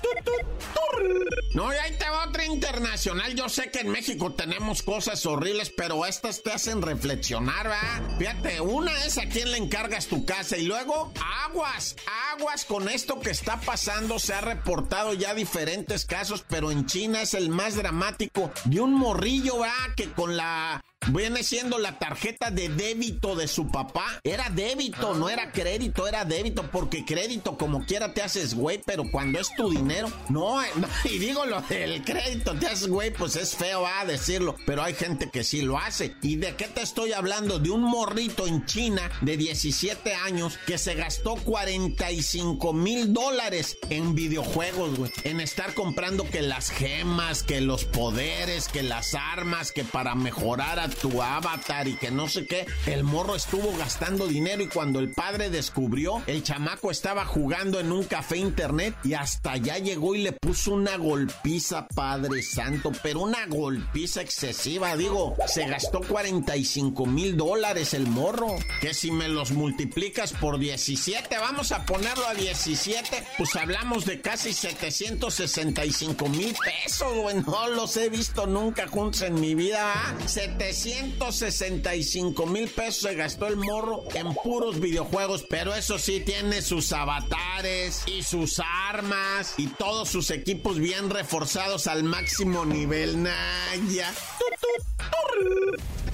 Woo! 0.97 1.25
No, 1.55 1.73
y 1.73 1.77
ahí 1.77 1.93
te 1.97 2.11
va 2.11 2.27
otra 2.27 2.45
internacional. 2.45 3.33
Yo 3.37 3.49
sé 3.49 3.71
que 3.71 3.79
en 3.79 3.91
México 3.91 4.33
tenemos 4.33 4.83
cosas 4.83 5.25
horribles, 5.25 5.73
pero 5.77 6.05
estas 6.05 6.43
te 6.43 6.51
hacen 6.51 6.83
reflexionar, 6.83 7.71
¿va? 7.71 8.03
Fíjate, 8.19 8.61
una 8.61 9.05
es 9.05 9.19
a 9.19 9.27
quién 9.27 9.53
le 9.53 9.59
encargas 9.59 10.09
tu 10.09 10.27
casa 10.27 10.57
y 10.57 10.65
luego 10.65 11.13
aguas, 11.45 11.95
aguas 12.33 12.65
con 12.65 12.89
esto 12.89 13.21
que 13.21 13.31
está 13.31 13.61
pasando. 13.61 14.19
Se 14.19 14.35
ha 14.35 14.41
reportado 14.41 15.15
ya 15.15 15.33
diferentes 15.33 16.05
casos, 16.07 16.45
pero 16.49 16.73
en 16.73 16.87
China 16.87 17.23
es 17.23 17.35
el 17.35 17.51
más 17.51 17.77
dramático 17.77 18.51
de 18.65 18.81
un 18.81 18.93
morrillo, 18.93 19.59
¿va? 19.59 19.73
Que 19.97 20.11
con 20.11 20.37
la 20.37 20.83
viene 21.09 21.43
siendo 21.43 21.79
la 21.79 21.99
tarjeta 21.99 22.51
de 22.51 22.69
débito 22.69 23.37
de 23.37 23.49
su 23.49 23.69
papá. 23.69 24.21
Era 24.23 24.49
débito, 24.51 25.15
no 25.15 25.29
era 25.29 25.53
crédito, 25.53 26.07
era 26.07 26.25
débito, 26.25 26.71
porque 26.71 27.05
crédito 27.05 27.57
como 27.57 27.85
quiera 27.85 28.15
te 28.15 28.23
haces 28.23 28.55
güey, 28.55 28.81
pero 28.85 29.05
cuando 29.11 29.39
es 29.39 29.55
tu 29.55 29.71
dinero, 29.71 30.11
no, 30.29 30.63
eh, 30.63 30.69
y 31.05 31.19
digo 31.19 31.44
lo 31.47 31.61
del 31.63 32.03
crédito, 32.05 32.55
te 32.55 32.67
haces 32.67 32.89
güey, 32.89 33.13
pues 33.13 33.37
es 33.37 33.55
feo 33.55 33.87
a 33.87 34.05
decirlo, 34.05 34.57
pero 34.67 34.83
hay 34.83 34.95
gente 34.95 35.31
que 35.31 35.45
sí 35.45 35.63
lo 35.63 35.79
hace. 35.79 36.15
¿Y 36.23 36.37
de 36.37 36.55
qué 36.57 36.67
te 36.67 36.83
estoy 36.83 37.13
hablando? 37.13 37.59
De 37.59 37.71
un 37.71 37.83
morrito 37.83 38.47
en 38.47 38.65
China 38.67 39.11
de 39.21 39.37
17 39.37 40.15
años 40.15 40.59
que 40.67 40.79
se 40.79 40.95
gastó 40.95 41.37
45 41.37 42.73
mil 42.73 43.13
dólares 43.13 43.79
en 43.91 44.15
videojuegos, 44.15 44.97
güey, 44.97 45.13
en 45.25 45.41
estar 45.41 45.75
comprando 45.75 46.29
que 46.29 46.43
las 46.43 46.71
gemas, 46.71 47.43
que 47.43 47.61
los 47.61 47.85
poderes, 47.85 48.69
que 48.69 48.83
las 48.83 49.15
armas, 49.15 49.73
que 49.73 49.85
para 49.85 50.15
mejorar 50.15 50.79
a 50.79 50.89
tu 50.89 51.23
avatar 51.23 51.89
y 51.89 51.97
que 51.97 52.11
no 52.11 52.29
sé 52.29 52.47
qué. 52.47 52.67
El 52.87 53.05
morro 53.05 53.35
estuvo 53.35 53.77
gastando 53.77 54.27
dinero 54.27 54.63
y 54.63 54.69
cuando 54.69 55.01
el 55.01 55.13
padre 55.13 55.51
descubrió, 55.51 56.23
el 56.27 56.43
chamaco 56.43 56.91
estaba 56.91 57.25
jugando 57.25 57.81
en 57.81 57.93
un 57.93 58.05
café 58.05 58.37
internet 58.37 58.95
y 59.05 59.15
hasta 59.15 59.53
allá 59.53 59.79
llegó 59.79 60.15
y 60.15 60.23
le 60.23 60.33
puso 60.33 60.73
una 60.73 60.97
golpe 60.97 61.34
golpiza, 61.35 61.87
Padre 61.89 62.43
Santo, 62.43 62.93
pero 63.03 63.21
una 63.21 63.47
golpiza 63.47 64.21
excesiva, 64.23 64.97
digo, 64.97 65.37
se 65.47 65.67
gastó 65.67 66.01
45 66.01 67.05
mil 67.07 67.37
dólares 67.37 67.93
el 67.95 68.07
morro, 68.07 68.57
que 68.81 68.95
si 68.95 69.11
me 69.11 69.27
los 69.29 69.51
multiplicas 69.53 70.33
por 70.33 70.59
17, 70.59 71.37
vamos 71.39 71.73
a 71.73 71.85
ponerlo 71.85 72.27
a 72.27 72.35
17, 72.35 73.25
pues 73.37 73.57
hablamos 73.57 74.07
de 74.07 74.21
casi 74.21 74.53
765 74.53 76.29
mil 76.29 76.55
pesos, 76.65 77.35
no 77.47 77.69
los 77.69 77.97
he 77.97 78.09
visto 78.09 78.47
nunca 78.47 78.87
juntos 78.89 79.23
en 79.23 79.41
mi 79.41 79.55
vida, 79.55 80.17
765 80.27 82.47
mil 82.47 82.69
pesos 82.69 83.03
se 83.03 83.15
gastó 83.15 83.47
el 83.49 83.57
morro 83.57 84.05
en 84.15 84.35
puros 84.35 84.81
videojuegos, 84.81 85.45
pero 85.49 85.75
eso 85.75 85.99
sí 85.99 86.21
tiene 86.21 86.63
sus 86.63 86.93
avatares 86.93 88.03
y 88.07 88.23
sus 88.23 88.61
armas 88.89 89.55
y 89.59 89.67
todos 89.69 90.09
sus 90.09 90.31
equipos 90.31 90.79
bien 90.79 91.11
reforzados 91.25 91.87
al 91.87 92.05
máximo 92.05 92.67
nivel. 92.67 93.23
Naya 93.23 94.13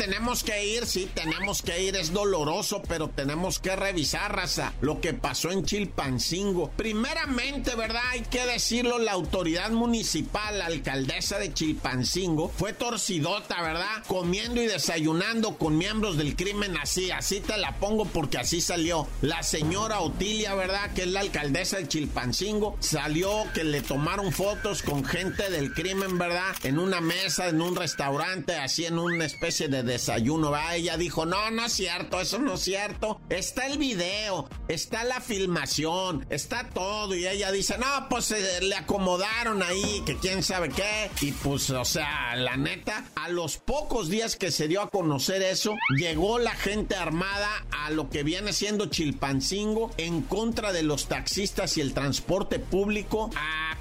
tenemos 0.01 0.43
que 0.43 0.65
ir, 0.65 0.87
sí, 0.87 1.11
tenemos 1.13 1.61
que 1.61 1.83
ir, 1.83 1.95
es 1.95 2.15
doloroso, 2.15 2.81
pero 2.89 3.09
tenemos 3.11 3.59
que 3.59 3.77
revisar, 3.77 4.35
raza, 4.35 4.73
lo 4.81 4.99
que 5.03 5.13
pasó 5.13 5.51
en 5.51 5.63
Chilpancingo. 5.67 6.71
Primeramente, 6.71 7.75
¿verdad? 7.75 8.01
Hay 8.13 8.23
que 8.23 8.47
decirlo, 8.47 8.99
la 8.99 9.13
autoridad 9.13 9.71
municipal, 9.73 10.59
la 10.59 10.67
alcaldesa 10.67 11.39
de 11.39 11.53
Chilpancingo, 11.53 12.49
fue 12.49 12.73
torcidota, 12.73 13.61
¿verdad? 13.61 14.03
Comiendo 14.07 14.63
y 14.63 14.67
desayunando 14.69 15.59
con 15.59 15.77
miembros 15.77 16.17
del 16.17 16.35
crimen 16.35 16.79
así, 16.79 17.11
así 17.11 17.41
te 17.41 17.59
la 17.59 17.77
pongo 17.77 18.07
porque 18.07 18.39
así 18.39 18.63
salió. 18.63 19.07
La 19.21 19.43
señora 19.43 20.01
Otilia, 20.01 20.55
¿verdad? 20.55 20.95
Que 20.95 21.03
es 21.03 21.09
la 21.09 21.21
alcaldesa 21.21 21.77
de 21.77 21.89
Chilpancingo, 21.89 22.79
salió 22.81 23.45
que 23.53 23.65
le 23.65 23.83
tomaron 23.83 24.33
fotos 24.33 24.83
con 24.83 25.05
gente 25.05 25.51
del 25.51 25.75
crimen, 25.75 26.17
¿verdad? 26.17 26.55
En 26.63 26.79
una 26.79 27.03
mesa, 27.03 27.49
en 27.49 27.61
un 27.61 27.77
restaurante, 27.77 28.57
así 28.57 28.87
en 28.87 28.99
una 28.99 29.27
especie 29.27 29.69
de 29.69 29.90
desayuno, 29.91 30.51
va. 30.51 30.75
Ella 30.75 30.97
dijo, 30.97 31.27
no, 31.27 31.51
no 31.51 31.67
es 31.67 31.73
cierto, 31.73 32.21
eso 32.21 32.39
no 32.39 32.55
es 32.55 32.61
cierto. 32.61 33.21
Está 33.29 33.67
el 33.67 33.79
video, 33.79 34.49
está 34.69 35.05
la 35.05 35.21
filmación, 35.21 36.27
está 36.31 36.69
todo. 36.71 37.15
Y 37.15 37.27
ella 37.27 37.53
dice, 37.53 37.77
no, 37.79 38.09
pues 38.09 38.31
eh, 38.31 38.61
le 38.63 38.77
acomodaron 38.77 39.63
ahí, 39.63 40.03
que 40.07 40.17
quién 40.17 40.43
sabe 40.43 40.71
qué. 40.71 41.11
Y 41.21 41.33
pues, 41.33 41.71
o 41.71 41.85
sea, 41.85 42.37
la 42.37 42.57
neta, 42.57 43.05
a 43.17 43.29
los 43.29 43.57
pocos 43.57 44.09
días 44.09 44.37
que 44.37 44.51
se 44.51 44.69
dio 44.69 44.81
a 44.81 44.91
conocer 44.91 45.43
eso, 45.43 45.75
llegó 45.99 46.39
la 46.39 46.55
gente 46.55 46.95
armada 46.95 47.67
a 47.71 47.91
lo 47.91 48.09
que 48.09 48.23
viene 48.23 48.53
siendo 48.53 48.87
Chilpancingo 48.87 49.91
en 49.97 50.23
contra 50.23 50.73
de 50.73 50.83
los 50.83 51.07
taxistas 51.07 51.77
y 51.77 51.81
el 51.81 51.95
transporte 51.95 52.59
público. 52.59 53.31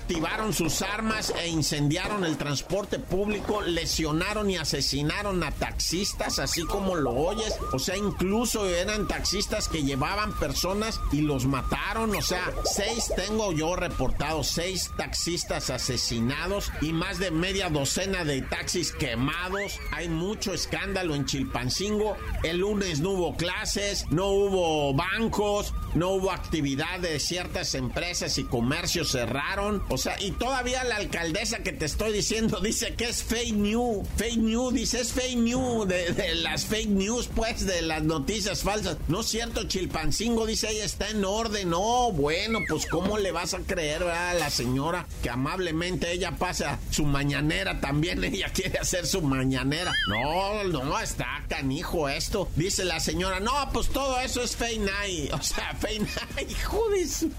Activaron 0.09 0.53
sus 0.53 0.81
armas 0.81 1.31
e 1.39 1.49
incendiaron 1.49 2.25
el 2.25 2.35
transporte 2.35 2.97
público, 2.97 3.61
lesionaron 3.61 4.49
y 4.49 4.57
asesinaron 4.57 5.43
a 5.43 5.51
taxistas 5.51 6.39
así 6.39 6.63
como 6.63 6.95
lo 6.95 7.11
oyes. 7.11 7.53
O 7.73 7.77
sea, 7.77 7.95
incluso 7.95 8.67
eran 8.67 9.07
taxistas 9.07 9.69
que 9.69 9.83
llevaban 9.83 10.33
personas 10.39 10.99
y 11.11 11.21
los 11.21 11.45
mataron. 11.45 12.15
O 12.15 12.23
sea, 12.23 12.51
seis 12.63 13.13
tengo 13.15 13.51
yo 13.51 13.75
reportados, 13.75 14.47
seis 14.47 14.89
taxistas 14.97 15.69
asesinados 15.69 16.71
y 16.81 16.91
más 16.91 17.19
de 17.19 17.29
media 17.29 17.69
docena 17.69 18.25
de 18.25 18.41
taxis 18.41 18.91
quemados. 18.91 19.79
Hay 19.91 20.09
mucho 20.09 20.55
escándalo 20.55 21.13
en 21.13 21.27
Chilpancingo. 21.27 22.17
El 22.41 22.61
lunes 22.61 22.99
no 22.99 23.11
hubo 23.11 23.37
clases, 23.37 24.07
no 24.09 24.29
hubo 24.29 24.91
bancos, 24.95 25.75
no 25.93 26.09
hubo 26.09 26.31
actividad 26.31 26.99
de 26.99 27.19
ciertas 27.19 27.75
empresas 27.75 28.39
y 28.39 28.43
comercios 28.43 29.11
cerraron. 29.11 29.83
Y 30.19 30.31
todavía 30.31 30.83
la 30.83 30.97
alcaldesa 30.97 31.59
que 31.59 31.71
te 31.71 31.85
estoy 31.85 32.13
diciendo 32.13 32.59
dice 32.59 32.93
que 32.95 33.09
es 33.09 33.23
fake 33.23 33.55
news. 33.55 34.07
Fake 34.17 34.37
news, 34.37 34.73
dice 34.73 35.01
es 35.01 35.11
fake 35.11 35.37
news 35.37 35.87
de, 35.87 36.35
las 36.35 36.65
fake 36.65 36.89
news, 36.89 37.29
pues, 37.33 37.65
de 37.65 37.81
las 37.81 38.03
noticias 38.03 38.63
falsas. 38.63 38.97
No 39.07 39.21
es 39.21 39.27
cierto, 39.27 39.63
Chilpancingo, 39.63 40.45
dice 40.45 40.69
ella, 40.69 40.85
está 40.85 41.09
en 41.09 41.25
orden. 41.25 41.69
No, 41.69 42.11
bueno, 42.11 42.59
pues, 42.67 42.85
¿cómo 42.85 43.17
le 43.17 43.31
vas 43.31 43.53
a 43.53 43.59
creer 43.59 44.03
a 44.03 44.33
la 44.33 44.49
señora 44.49 45.07
que 45.23 45.29
amablemente 45.29 46.11
ella 46.11 46.35
pasa 46.37 46.79
su 46.91 47.05
mañanera 47.05 47.79
también? 47.81 48.23
Ella 48.29 48.51
quiere 48.53 48.79
hacer 48.79 49.07
su 49.07 49.21
mañanera. 49.21 49.93
No, 50.07 50.63
no, 50.65 50.99
está 50.99 51.43
canijo 51.47 52.09
esto. 52.09 52.49
Dice 52.55 52.85
la 52.85 52.99
señora, 52.99 53.39
no, 53.39 53.51
pues 53.73 53.89
todo 53.89 54.19
eso 54.19 54.41
es 54.41 54.55
fake 54.55 54.81
night. 54.81 55.33
O 55.39 55.41
sea, 55.41 55.73
fake 55.79 56.01
night, 56.35 56.63
joder. 56.63 56.89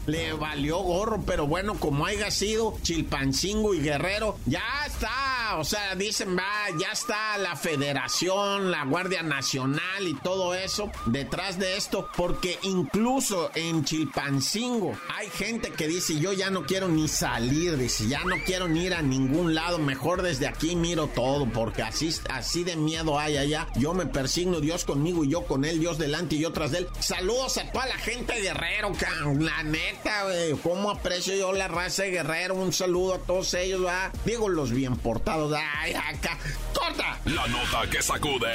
Le 0.06 0.32
valió 0.32 0.78
gorro, 0.78 1.22
pero 1.26 1.46
bueno, 1.46 1.78
como 1.78 2.06
haya 2.06 2.30
sido 2.30 2.49
Chilpancingo 2.82 3.74
y 3.74 3.80
Guerrero, 3.80 4.38
ya 4.46 4.62
está. 4.86 5.56
O 5.58 5.64
sea, 5.64 5.94
dicen, 5.94 6.36
va, 6.36 6.68
ya 6.78 6.92
está 6.92 7.36
la 7.38 7.56
federación 7.56 8.70
la 8.70 8.84
Guardia 8.84 9.22
Nacional 9.22 10.06
y 10.06 10.14
todo 10.14 10.54
eso 10.54 10.90
detrás 11.06 11.58
de 11.58 11.76
esto, 11.76 12.08
porque 12.16 12.58
incluso 12.62 13.50
en 13.54 13.84
Chilpancingo 13.84 14.96
hay 15.16 15.28
gente 15.28 15.70
que 15.70 15.88
dice, 15.88 16.18
yo 16.18 16.32
ya 16.32 16.50
no 16.50 16.64
quiero 16.66 16.88
ni 16.88 17.08
salir, 17.08 17.76
dice, 17.76 18.08
ya 18.08 18.24
no 18.24 18.36
quiero 18.44 18.68
ni 18.68 18.84
ir 18.84 18.94
a 18.94 19.02
ningún 19.02 19.54
lado, 19.54 19.78
mejor 19.78 20.22
desde 20.22 20.46
aquí 20.46 20.76
miro 20.76 21.08
todo, 21.08 21.46
porque 21.46 21.82
así, 21.82 22.14
así 22.30 22.64
de 22.64 22.76
miedo 22.76 23.18
hay 23.18 23.36
allá. 23.36 23.66
Yo 23.76 23.94
me 23.94 24.06
persigno, 24.06 24.60
Dios 24.60 24.84
conmigo 24.84 25.24
y 25.24 25.30
yo 25.30 25.44
con 25.44 25.64
él, 25.64 25.80
Dios 25.80 25.98
delante 25.98 26.36
y 26.36 26.40
yo 26.40 26.52
tras 26.52 26.72
de 26.72 26.78
él. 26.78 26.88
Saludos 27.00 27.58
a 27.58 27.70
toda 27.70 27.86
la 27.86 27.96
gente 27.96 28.40
Guerrero, 28.40 28.92
la 29.38 29.62
neta, 29.62 30.24
güey, 30.24 30.52
cómo 30.62 30.90
aprecio 30.90 31.34
yo 31.34 31.52
la 31.52 31.68
raza 31.68 32.04
de 32.04 32.10
Guerrero, 32.10 32.39
un 32.50 32.72
saludo 32.72 33.14
a 33.14 33.18
todos 33.18 33.53
ellos, 33.55 33.85
va. 33.85 34.11
Digo 34.24 34.48
los 34.48 34.70
bien 34.70 34.96
portados, 34.96 35.53
ay, 35.79 35.94
acá, 35.94 36.38
corta. 36.72 37.18
La 37.26 37.46
nota 37.46 37.88
que 37.90 38.03
sacó 38.03 38.31
¡Duro! 38.31 38.55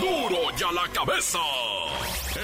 ¡Duro 0.00 0.56
ya 0.56 0.72
la 0.72 0.88
cabeza! 0.92 1.38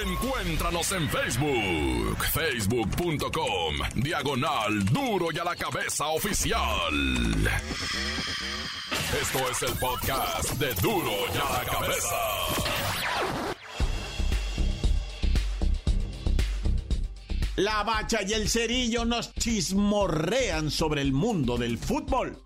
Encuéntranos 0.07 0.93
en 0.93 1.09
Facebook, 1.09 2.25
facebook.com, 2.33 3.75
diagonal 3.97 4.85
Duro 4.85 5.33
y 5.33 5.39
a 5.39 5.45
la 5.45 5.57
cabeza 5.57 6.07
oficial. 6.07 7.51
Esto 9.21 9.51
es 9.51 9.63
el 9.63 9.77
podcast 9.79 10.51
de 10.53 10.73
Duro 10.75 11.13
y 11.35 11.39
a 11.39 11.59
la 11.59 11.65
cabeza. 11.65 13.50
La 17.61 17.83
bacha 17.83 18.21
y 18.27 18.33
el 18.33 18.49
cerillo 18.49 19.05
nos 19.05 19.35
chismorrean 19.35 20.71
sobre 20.71 21.03
el 21.03 21.13
mundo 21.13 21.59
del 21.59 21.77
fútbol. 21.77 22.43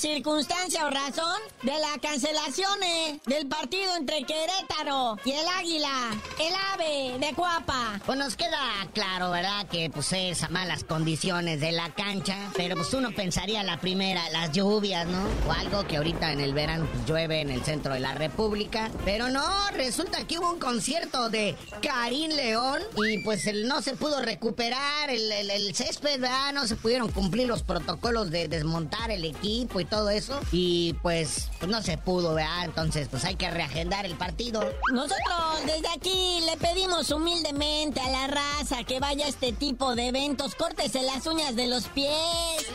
Circunstancia 0.00 0.86
o 0.86 0.90
razón 0.90 1.38
de 1.62 1.72
la 1.72 1.98
cancelación 2.00 2.82
eh, 2.82 3.20
del 3.26 3.46
partido 3.46 3.94
entre 3.96 4.24
Querétaro 4.24 5.18
y 5.26 5.32
el 5.32 5.46
Águila, 5.46 6.10
el 6.38 6.54
ave 6.72 7.18
de 7.18 7.34
Cuapa. 7.34 8.00
Pues 8.06 8.18
nos 8.18 8.34
queda 8.34 8.58
claro, 8.94 9.30
¿verdad? 9.30 9.66
Que 9.68 9.90
pues 9.90 10.10
es 10.14 10.42
a 10.42 10.48
malas 10.48 10.84
condiciones 10.84 11.60
de 11.60 11.72
la 11.72 11.92
cancha, 11.92 12.50
pero 12.56 12.76
pues 12.76 12.94
uno 12.94 13.10
pensaría 13.12 13.62
la 13.62 13.78
primera, 13.78 14.30
las 14.30 14.52
lluvias, 14.52 15.06
¿no? 15.06 15.22
O 15.46 15.52
algo 15.52 15.86
que 15.86 15.98
ahorita 15.98 16.32
en 16.32 16.40
el 16.40 16.54
verano 16.54 16.88
pues, 16.90 17.04
llueve 17.04 17.42
en 17.42 17.50
el 17.50 17.62
centro 17.62 17.92
de 17.92 18.00
la 18.00 18.14
República, 18.14 18.90
pero 19.04 19.28
no, 19.28 19.44
resulta 19.72 20.26
que 20.26 20.38
hubo 20.38 20.50
un 20.50 20.58
concierto 20.58 21.28
de 21.28 21.56
Karim 21.82 22.30
León 22.30 22.80
y 23.06 23.18
pues 23.18 23.46
él 23.46 23.68
no 23.68 23.82
se 23.82 23.96
pudo 23.96 24.22
recuperar 24.22 25.10
el, 25.10 25.30
el 25.30 25.74
césped, 25.74 26.20
¿verdad? 26.20 26.54
No 26.54 26.66
se 26.66 26.76
pudieron 26.76 27.10
cumplir 27.12 27.46
los 27.46 27.62
protocolos 27.62 28.30
de 28.30 28.48
desmontar 28.48 29.10
el 29.10 29.26
equipo 29.26 29.78
y 29.78 29.89
todo 29.90 30.08
eso. 30.10 30.40
Y 30.52 30.94
pues, 31.02 31.50
pues 31.58 31.70
no 31.70 31.82
se 31.82 31.98
pudo, 31.98 32.34
¿verdad? 32.34 32.64
Entonces, 32.64 33.08
pues 33.10 33.24
hay 33.24 33.34
que 33.34 33.50
reagendar 33.50 34.06
el 34.06 34.16
partido. 34.16 34.60
Nosotros 34.92 35.66
desde 35.66 35.88
aquí 35.88 36.40
le 36.46 36.56
pedimos 36.56 37.10
humildemente 37.10 38.00
a 38.00 38.10
la 38.10 38.26
raza 38.28 38.84
que 38.84 39.00
vaya 39.00 39.26
a 39.26 39.28
este 39.28 39.52
tipo 39.52 39.94
de 39.94 40.08
eventos. 40.08 40.54
Córtese 40.54 41.02
las 41.02 41.26
uñas 41.26 41.56
de 41.56 41.66
los 41.66 41.84
pies. 41.88 42.14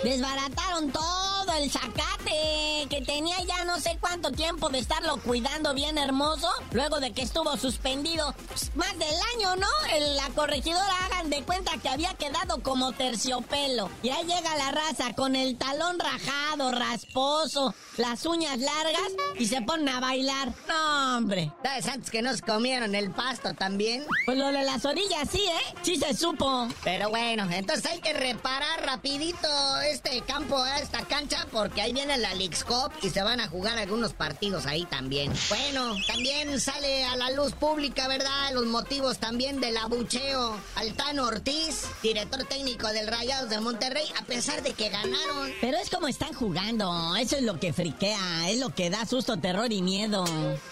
Desbarataron 0.03 0.91
todo 0.91 1.24
todo 1.45 1.57
el 1.57 1.69
zacate 1.69 2.87
que 2.89 3.01
tenía 3.01 3.35
ya 3.47 3.63
no 3.65 3.79
sé 3.79 3.97
cuánto 3.99 4.31
tiempo 4.31 4.69
de 4.69 4.79
estarlo 4.79 5.17
cuidando 5.17 5.73
bien 5.73 5.97
hermoso, 5.97 6.49
luego 6.71 6.99
de 6.99 7.11
que 7.13 7.21
estuvo 7.21 7.55
suspendido 7.57 8.33
pues, 8.47 8.75
más 8.75 8.91
del 8.97 9.15
año, 9.35 9.55
¿no? 9.55 9.67
la 10.15 10.29
corregidora 10.29 10.93
hagan 11.05 11.29
de 11.29 11.43
cuenta 11.43 11.71
que 11.81 11.89
había 11.89 12.13
quedado 12.15 12.61
como 12.61 12.91
terciopelo. 12.91 13.89
Y 14.03 14.09
ahí 14.09 14.25
llega 14.25 14.55
la 14.57 14.71
raza 14.71 15.13
con 15.13 15.35
el 15.35 15.57
talón 15.57 15.99
rajado, 15.99 16.71
rasposo, 16.71 17.73
las 17.97 18.25
uñas 18.25 18.59
largas 18.59 19.11
y 19.37 19.45
se 19.45 19.61
ponen 19.61 19.89
a 19.89 19.99
bailar. 19.99 20.53
No, 20.67 21.17
hombre. 21.17 21.51
¿Sabes 21.63 21.87
antes 21.87 22.09
que 22.09 22.21
nos 22.21 22.41
comieron 22.41 22.95
el 22.95 23.11
pasto 23.11 23.53
también? 23.53 24.05
Pues 24.25 24.37
lo 24.37 24.47
de 24.51 24.63
las 24.63 24.85
orillas 24.85 25.29
sí, 25.31 25.43
¿eh? 25.43 25.75
Sí 25.81 25.97
se 25.97 26.13
supo. 26.13 26.67
Pero 26.83 27.09
bueno, 27.09 27.47
entonces 27.51 27.85
hay 27.91 27.99
que 28.01 28.13
reparar 28.13 28.85
rapidito 28.85 29.47
este 29.81 30.21
campo, 30.21 30.63
esta 30.81 31.01
cancha, 31.05 31.34
porque 31.51 31.81
ahí 31.81 31.93
viene 31.93 32.17
la 32.17 32.33
Leagues 32.33 32.63
Cup 32.63 32.91
y 33.01 33.09
se 33.09 33.21
van 33.23 33.39
a 33.39 33.47
jugar 33.47 33.77
algunos 33.77 34.13
partidos 34.13 34.65
ahí 34.65 34.85
también. 34.85 35.31
Bueno, 35.49 35.95
también 36.07 36.59
sale 36.59 37.05
a 37.05 37.15
la 37.15 37.31
luz 37.31 37.53
pública, 37.53 38.07
¿verdad? 38.07 38.51
Los 38.53 38.65
motivos 38.65 39.17
también 39.17 39.59
del 39.59 39.77
abucheo. 39.77 40.57
Altano 40.75 41.25
Ortiz, 41.25 41.85
director 42.01 42.43
técnico 42.45 42.87
del 42.87 43.07
Rayados 43.07 43.49
de 43.49 43.59
Monterrey, 43.59 44.05
a 44.19 44.25
pesar 44.25 44.61
de 44.63 44.73
que 44.73 44.89
ganaron. 44.89 45.51
Pero 45.61 45.77
es 45.77 45.89
como 45.89 46.07
están 46.07 46.33
jugando, 46.33 47.15
eso 47.15 47.37
es 47.37 47.43
lo 47.43 47.59
que 47.59 47.73
friquea, 47.73 48.49
es 48.49 48.59
lo 48.59 48.73
que 48.73 48.89
da 48.89 49.05
susto, 49.05 49.37
terror 49.37 49.71
y 49.71 49.81
miedo. 49.81 50.25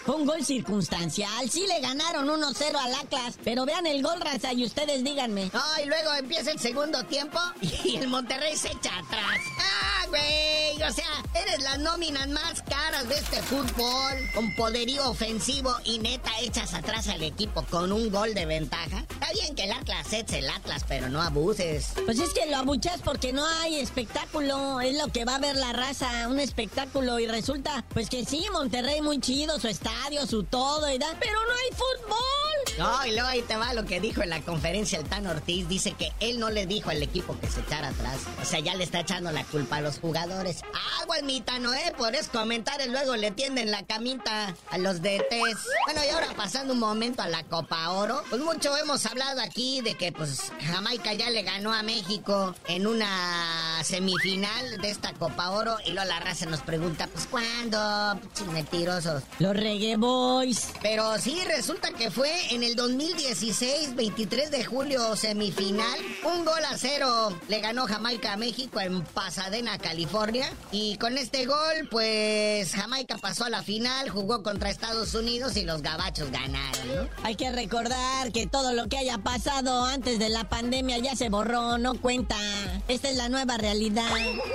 Fue 0.04 0.16
un 0.16 0.26
gol 0.26 0.44
circunstancial, 0.44 1.50
sí 1.50 1.66
le 1.66 1.80
ganaron 1.80 2.26
1-0 2.28 2.74
al 2.76 2.94
Atlas, 2.94 3.38
pero 3.44 3.64
vean 3.64 3.86
el 3.86 4.02
gol, 4.02 4.20
raza, 4.20 4.52
y 4.52 4.64
ustedes 4.64 5.04
díganme. 5.04 5.50
Oh, 5.54 5.82
y 5.82 5.86
luego 5.86 6.12
empieza 6.14 6.50
el 6.50 6.58
segundo 6.58 7.02
tiempo 7.04 7.38
y 7.60 7.96
el 7.96 8.08
Monterrey 8.08 8.56
se 8.56 8.68
echa 8.68 8.98
atrás. 8.98 9.38
¡Ah, 9.58 10.06
güey! 10.08 10.53
O 10.86 10.92
sea, 10.92 11.06
eres 11.34 11.62
las 11.62 11.78
nóminas 11.78 12.28
más 12.28 12.60
caras 12.62 13.08
de 13.08 13.14
este 13.14 13.40
fútbol, 13.42 14.12
con 14.34 14.54
poderío 14.54 15.08
ofensivo 15.08 15.74
y 15.82 15.98
neta 15.98 16.30
echas 16.42 16.74
atrás 16.74 17.08
al 17.08 17.22
equipo 17.22 17.62
con 17.70 17.90
un 17.90 18.10
gol 18.10 18.34
de 18.34 18.44
ventaja. 18.44 18.98
Está 19.10 19.32
bien 19.32 19.54
que 19.54 19.64
el 19.64 19.72
Atlas 19.72 20.12
es 20.12 20.30
el 20.32 20.48
Atlas, 20.50 20.84
pero 20.86 21.08
no 21.08 21.22
abuses. 21.22 21.92
Pues 22.04 22.18
es 22.18 22.34
que 22.34 22.46
lo 22.46 22.58
abuchas 22.58 23.00
porque 23.02 23.32
no 23.32 23.46
hay 23.46 23.76
espectáculo, 23.76 24.82
es 24.82 24.98
lo 24.98 25.08
que 25.08 25.24
va 25.24 25.36
a 25.36 25.38
ver 25.38 25.56
la 25.56 25.72
raza, 25.72 26.28
un 26.28 26.38
espectáculo 26.38 27.18
y 27.18 27.26
resulta, 27.26 27.84
pues 27.94 28.10
que 28.10 28.26
sí, 28.26 28.46
Monterrey 28.52 29.00
muy 29.00 29.20
chido, 29.20 29.58
su 29.58 29.68
estadio, 29.68 30.26
su 30.26 30.42
todo 30.44 30.82
da, 30.82 31.16
pero 31.18 31.32
no 31.32 31.54
hay 31.54 31.70
fútbol. 31.70 32.78
No, 32.78 33.06
y 33.06 33.12
luego 33.12 33.28
ahí 33.28 33.42
te 33.42 33.56
va 33.56 33.72
lo 33.72 33.84
que 33.84 34.00
dijo 34.00 34.22
en 34.22 34.30
la 34.30 34.40
conferencia 34.42 34.98
el 34.98 35.04
Tan 35.04 35.26
Ortiz, 35.26 35.68
dice 35.68 35.92
que 35.92 36.12
él 36.20 36.40
no 36.40 36.50
le 36.50 36.66
dijo 36.66 36.90
al 36.90 37.02
equipo 37.02 37.38
que 37.40 37.48
se 37.48 37.60
echara 37.60 37.88
atrás, 37.88 38.18
o 38.42 38.44
sea, 38.44 38.60
ya 38.60 38.74
le 38.74 38.84
está 38.84 39.00
echando 39.00 39.30
la 39.30 39.44
culpa 39.44 39.76
a 39.76 39.80
los 39.80 39.98
jugadores. 39.98 40.43
Agua 41.00 41.18
el 41.18 41.24
mitano, 41.24 41.72
¿eh? 41.72 41.92
Por 41.96 42.14
eso 42.14 42.30
comentarios 42.32 42.88
luego 42.88 43.16
le 43.16 43.30
tienden 43.30 43.70
la 43.70 43.84
camita 43.84 44.54
a 44.70 44.78
los 44.78 45.00
DTs. 45.00 45.66
Bueno, 45.86 46.00
y 46.04 46.10
ahora 46.10 46.28
pasando 46.36 46.72
un 46.72 46.80
momento 46.80 47.22
a 47.22 47.28
la 47.28 47.42
Copa 47.44 47.90
Oro, 47.90 48.22
pues 48.28 48.42
mucho 48.42 48.76
hemos 48.76 49.06
hablado 49.06 49.40
aquí 49.40 49.80
de 49.80 49.94
que 49.94 50.12
pues 50.12 50.52
Jamaica 50.66 51.12
ya 51.14 51.30
le 51.30 51.42
ganó 51.42 51.72
a 51.72 51.82
México 51.82 52.54
en 52.68 52.86
una 52.86 53.82
semifinal 53.82 54.78
de 54.80 54.90
esta 54.90 55.12
Copa 55.14 55.50
Oro 55.50 55.76
y 55.86 55.92
luego 55.92 56.08
la 56.08 56.20
raza 56.20 56.46
nos 56.46 56.60
pregunta, 56.60 57.06
pues 57.06 57.26
¿cuándo? 57.26 58.20
mentirosos. 58.52 59.22
Los 59.38 59.56
Reggae 59.56 59.96
Boys. 59.96 60.68
Pero 60.82 61.18
sí, 61.18 61.40
resulta 61.46 61.90
que 61.92 62.10
fue 62.10 62.30
en 62.50 62.62
el 62.62 62.76
2016, 62.76 63.94
23 63.94 64.50
de 64.50 64.64
julio, 64.64 65.16
semifinal. 65.16 65.98
Un 66.24 66.44
gol 66.44 66.64
a 66.64 66.76
cero 66.76 67.32
le 67.48 67.60
ganó 67.60 67.86
Jamaica 67.86 68.34
a 68.34 68.36
México 68.36 68.80
en 68.80 69.02
Pasadena, 69.02 69.78
California. 69.78 70.33
Y 70.72 70.96
con 70.96 71.16
este 71.18 71.46
gol, 71.46 71.88
pues 71.90 72.72
Jamaica 72.74 73.18
pasó 73.18 73.44
a 73.44 73.50
la 73.50 73.62
final, 73.62 74.08
jugó 74.08 74.42
contra 74.42 74.70
Estados 74.70 75.14
Unidos 75.14 75.56
y 75.56 75.64
los 75.64 75.82
gabachos 75.82 76.30
ganaron, 76.30 76.88
¿no? 76.88 77.08
Hay 77.22 77.36
que 77.36 77.52
recordar 77.52 78.32
que 78.32 78.46
todo 78.46 78.72
lo 78.72 78.88
que 78.88 78.98
haya 78.98 79.18
pasado 79.18 79.84
antes 79.84 80.18
de 80.18 80.28
la 80.30 80.48
pandemia 80.48 80.98
ya 80.98 81.14
se 81.14 81.28
borró, 81.28 81.78
no 81.78 82.00
cuenta. 82.00 82.36
Esta 82.88 83.10
es 83.10 83.16
la 83.16 83.28
nueva 83.28 83.56
realidad. 83.56 84.10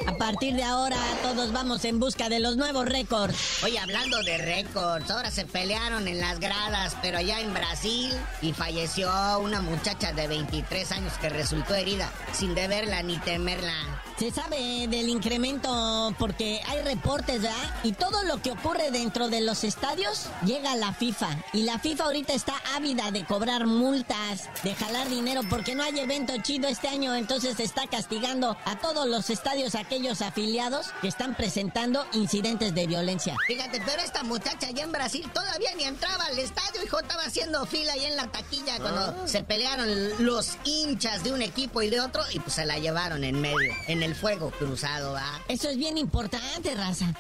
A 0.08 0.18
partir 0.18 0.56
de 0.56 0.64
ahora, 0.64 0.98
todos 1.24 1.52
vamos 1.54 1.86
en 1.86 2.00
busca 2.00 2.28
de 2.28 2.40
los 2.40 2.58
nuevos 2.58 2.86
récords. 2.86 3.64
Oye, 3.64 3.80
hablando 3.80 4.22
de 4.24 4.38
récords, 4.38 5.10
ahora 5.10 5.32
se 5.32 5.46
pelearon 5.46 6.08
en 6.08 6.20
las 6.20 6.40
gradas, 6.40 6.98
pero 7.02 7.20
allá 7.20 7.40
en 7.40 7.54
Brasil, 7.54 8.12
y 8.42 8.52
falleció 8.54 9.10
una 9.40 9.62
muchacha 9.62 10.12
de 10.12 10.28
23 10.28 10.92
años 10.92 11.14
que 11.22 11.30
resultó 11.30 11.76
herida, 11.76 12.12
sin 12.34 12.54
deberla 12.54 13.02
ni 13.04 13.18
temerla. 13.20 13.74
Se 14.18 14.32
sabe 14.32 14.88
del 14.90 15.08
incremento 15.08 15.69
porque 16.18 16.62
hay 16.68 16.82
reportes, 16.82 17.42
¿verdad? 17.42 17.76
Y 17.84 17.94
todo 17.94 18.24
lo 18.24 18.42
que 18.42 18.52
ocurre 18.52 18.92
dentro 18.92 19.30
de 19.30 19.42
los 19.42 19.64
estadios 19.64 20.28
llega 20.46 20.72
a 20.72 20.76
la 20.76 20.94
FIFA. 20.94 21.30
Y 21.54 21.64
la 21.64 21.80
FIFA 21.80 22.06
ahorita 22.06 22.34
está 22.34 22.54
ávida 22.76 23.12
de 23.12 23.26
cobrar 23.26 23.68
multas, 23.68 24.50
de 24.64 24.76
jalar 24.76 25.10
dinero, 25.10 25.42
porque 25.50 25.76
no 25.76 25.84
hay 25.84 26.00
evento 26.00 26.34
chido 26.42 26.68
este 26.68 26.88
año. 26.88 27.16
Entonces 27.16 27.60
está 27.60 27.88
castigando 27.88 28.58
a 28.66 28.80
todos 28.80 29.08
los 29.08 29.30
estadios, 29.30 29.76
aquellos 29.76 30.22
afiliados 30.22 30.88
que 31.02 31.08
están 31.08 31.36
presentando 31.36 32.06
incidentes 32.14 32.74
de 32.74 32.88
violencia. 32.88 33.36
Fíjate, 33.48 33.82
pero 33.86 34.02
esta 34.02 34.24
muchacha 34.24 34.68
allá 34.68 34.84
en 34.84 34.92
Brasil 34.92 35.30
todavía 35.34 35.74
ni 35.76 35.84
entraba 35.84 36.26
al 36.26 36.40
estadio, 36.40 36.84
hijo, 36.84 37.00
estaba 37.00 37.24
haciendo 37.24 37.66
fila 37.66 37.94
ahí 37.94 38.06
en 38.06 38.16
la 38.16 38.28
taquilla 38.28 38.80
cuando 38.80 39.02
ah. 39.02 39.16
se 39.28 39.44
pelearon 39.44 40.26
los 40.26 40.58
hinchas 40.64 41.24
de 41.24 41.32
un 41.32 41.42
equipo 41.42 41.82
y 41.82 41.90
de 41.90 42.02
otro 42.02 42.22
y 42.32 42.40
pues 42.40 42.54
se 42.56 42.66
la 42.66 42.78
llevaron 42.78 43.24
en 43.24 43.40
medio, 43.40 43.74
en 43.88 44.04
el 44.04 44.16
fuego 44.16 44.52
cruzado, 44.52 45.14
¿va? 45.14 45.42
Eso 45.60 45.72
es 45.72 45.78
bien 45.78 45.98
importante, 45.98 46.74
raza. 46.74 47.14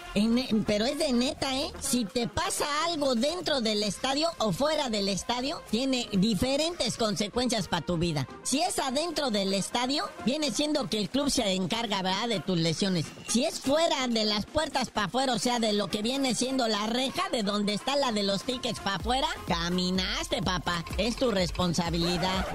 pero 0.65 0.86
es 0.86 0.97
de 0.97 1.12
neta, 1.12 1.60
¿eh? 1.60 1.73
Si 1.82 2.06
te 2.06 2.25
pasa 2.30 2.65
algo 2.86 3.13
dentro 3.13 3.60
del 3.60 3.84
estadio 3.84 4.30
o 4.38 4.54
fuera 4.54 4.89
del 4.89 5.10
estadio, 5.10 5.62
tiene 5.69 6.08
diferentes 6.13 6.95
consecuencias 6.95 7.67
para 7.67 7.86
tu 7.86 7.97
vida. 7.97 8.30
Si 8.43 8.62
es 8.62 8.80
adentro 8.80 9.30
del 9.30 9.54
estadio, 9.54 10.06
viene 10.25 10.52
siendo 10.52 10.89
que 10.89 10.99
el 10.99 11.10
club 11.10 11.30
se 11.30 11.52
encarga. 11.52 11.99
De 12.30 12.39
tus 12.39 12.58
lesiones. 12.58 13.08
Si 13.28 13.43
es 13.43 13.60
fuera 13.60 14.08
de 14.08 14.23
las 14.23 14.45
puertas 14.45 14.89
para 14.89 15.08
afuera, 15.08 15.34
o 15.34 15.39
sea, 15.39 15.60
de 15.60 15.73
lo 15.73 15.89
que 15.89 16.02
viene 16.02 16.34
siendo 16.34 16.65
la 16.69 16.88
reja 16.88 17.28
de 17.30 17.43
donde 17.43 17.73
está 17.73 17.97
la 17.97 18.13
de 18.13 18.23
los 18.23 18.43
tickets 18.43 18.80
para 18.80 18.95
afuera, 18.95 19.28
caminaste, 19.47 20.41
papá. 20.41 20.86
Es 20.97 21.17
tu 21.17 21.32
responsabilidad. 21.32 22.45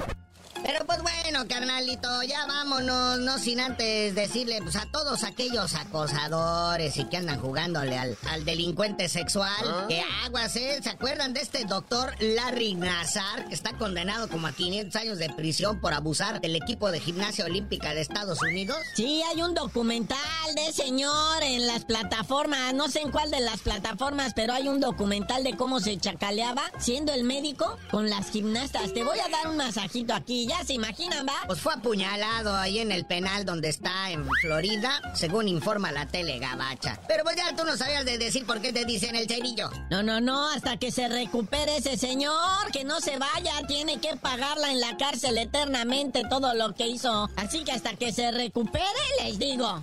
Pero 0.65 0.87
pues 0.87 1.03
bueno, 1.03 1.47
carnalito, 1.47 2.23
ya 2.23 2.47
vámonos, 2.47 3.19
no 3.19 3.39
sin 3.39 3.61
antes 3.61 4.15
decirle 4.15 4.61
pues, 4.63 4.77
a 4.77 4.87
todos 4.87 5.23
aquellos 5.23 5.75
acosadores 5.75 6.97
y 6.97 7.05
que 7.05 7.19
andan 7.19 7.39
jugándole 7.39 7.99
al, 7.99 8.17
al 8.31 8.47
delincuente 8.47 9.09
sexual, 9.11 9.53
¿Ah? 9.63 9.85
que 9.89 10.03
aguas, 10.25 10.57
¿eh? 10.57 10.81
¿Se 10.83 10.89
acuerdan 10.89 11.35
de 11.35 11.41
este 11.41 11.65
doctor 11.67 12.15
Larry 12.19 12.75
Nazar, 12.77 13.47
que 13.47 13.55
está 13.55 13.77
condenado 13.77 14.29
como 14.29 14.47
a 14.47 14.53
500 14.53 14.97
años 14.97 15.19
de 15.19 15.29
prisión 15.31 15.81
por 15.81 15.93
abusar 15.93 16.41
del 16.41 16.57
equipo 16.57 16.91
de 16.91 16.99
gimnasia 16.99 17.45
olímpica 17.45 17.93
de 17.95 18.01
Estados 18.01 18.41
Unidos? 18.41 18.79
Sí, 18.95 19.23
hay 19.31 19.43
un 19.43 19.55
documental 19.55 20.19
de 20.55 20.73
señor 20.73 21.43
en 21.43 21.67
las 21.67 21.85
plataformas, 21.85 22.73
no 22.73 22.89
sé 22.89 23.01
en 23.01 23.11
cuál 23.11 23.31
de 23.31 23.41
las 23.41 23.61
plataformas, 23.61 24.33
pero 24.35 24.55
hay 24.55 24.69
un 24.69 24.81
documental 24.81 25.45
de 25.45 25.57
cómo 25.57 25.81
se 25.81 25.99
chacaleaba 25.99 26.63
siendo 26.79 27.13
el 27.13 27.25
médico 27.25 27.77
con 27.91 28.09
las 28.09 28.31
gimnastas. 28.31 28.95
Te 28.95 29.05
voy 29.05 29.19
a 29.19 29.29
dar 29.29 29.49
un 29.49 29.59
masajito 29.59 30.15
aquí, 30.15 30.47
ya 30.47 30.54
se 30.65 30.75
imaginan, 30.75 31.27
¿va? 31.27 31.35
Pues 31.47 31.61
fue 31.61 31.73
apuñalado 31.73 32.55
ahí 32.55 32.79
en 32.79 32.93
el 32.93 33.05
penal 33.07 33.45
donde 33.45 33.69
está 33.69 34.11
en 34.11 34.29
Florida, 34.41 35.01
según 35.15 35.49
informa 35.49 35.93
la 35.93 36.07
tele 36.07 36.39
gabacha. 36.39 36.99
Pero 37.09 37.25
pues 37.25 37.37
ya 37.37 37.55
tú 37.57 37.65
no 37.65 37.77
sabías 37.77 38.05
de 38.05 38.19
decir 38.19 38.47
por 38.47 38.61
qué 38.61 38.73
te 38.73 38.85
dicen 38.85 39.17
el 39.17 39.27
cerillo. 39.27 39.71
No, 39.91 40.03
no, 40.03 40.21
no, 40.21 40.49
hasta 40.51 40.77
que 40.77 40.91
se 40.91 41.09
recupere 41.09 41.79
ese 41.79 41.97
señor, 41.97 42.71
que 42.73 42.85
no 42.85 43.01
se 43.01 43.19
vaya, 43.19 43.67
tiene 43.67 43.99
que 43.99 44.17
pagarla 44.17 44.71
en 44.71 44.81
la 44.81 44.97
cárcel 44.97 45.39
eternamente 45.39 46.23
todo 46.29 46.55
lo 46.55 46.75
que 46.75 46.87
hizo. 46.87 47.29
Así 47.37 47.65
que 47.65 47.73
hasta 47.73 47.95
que 47.95 48.13
se 48.13 48.31
recupere, 48.31 48.85
les 49.23 49.39
digo. 49.39 49.83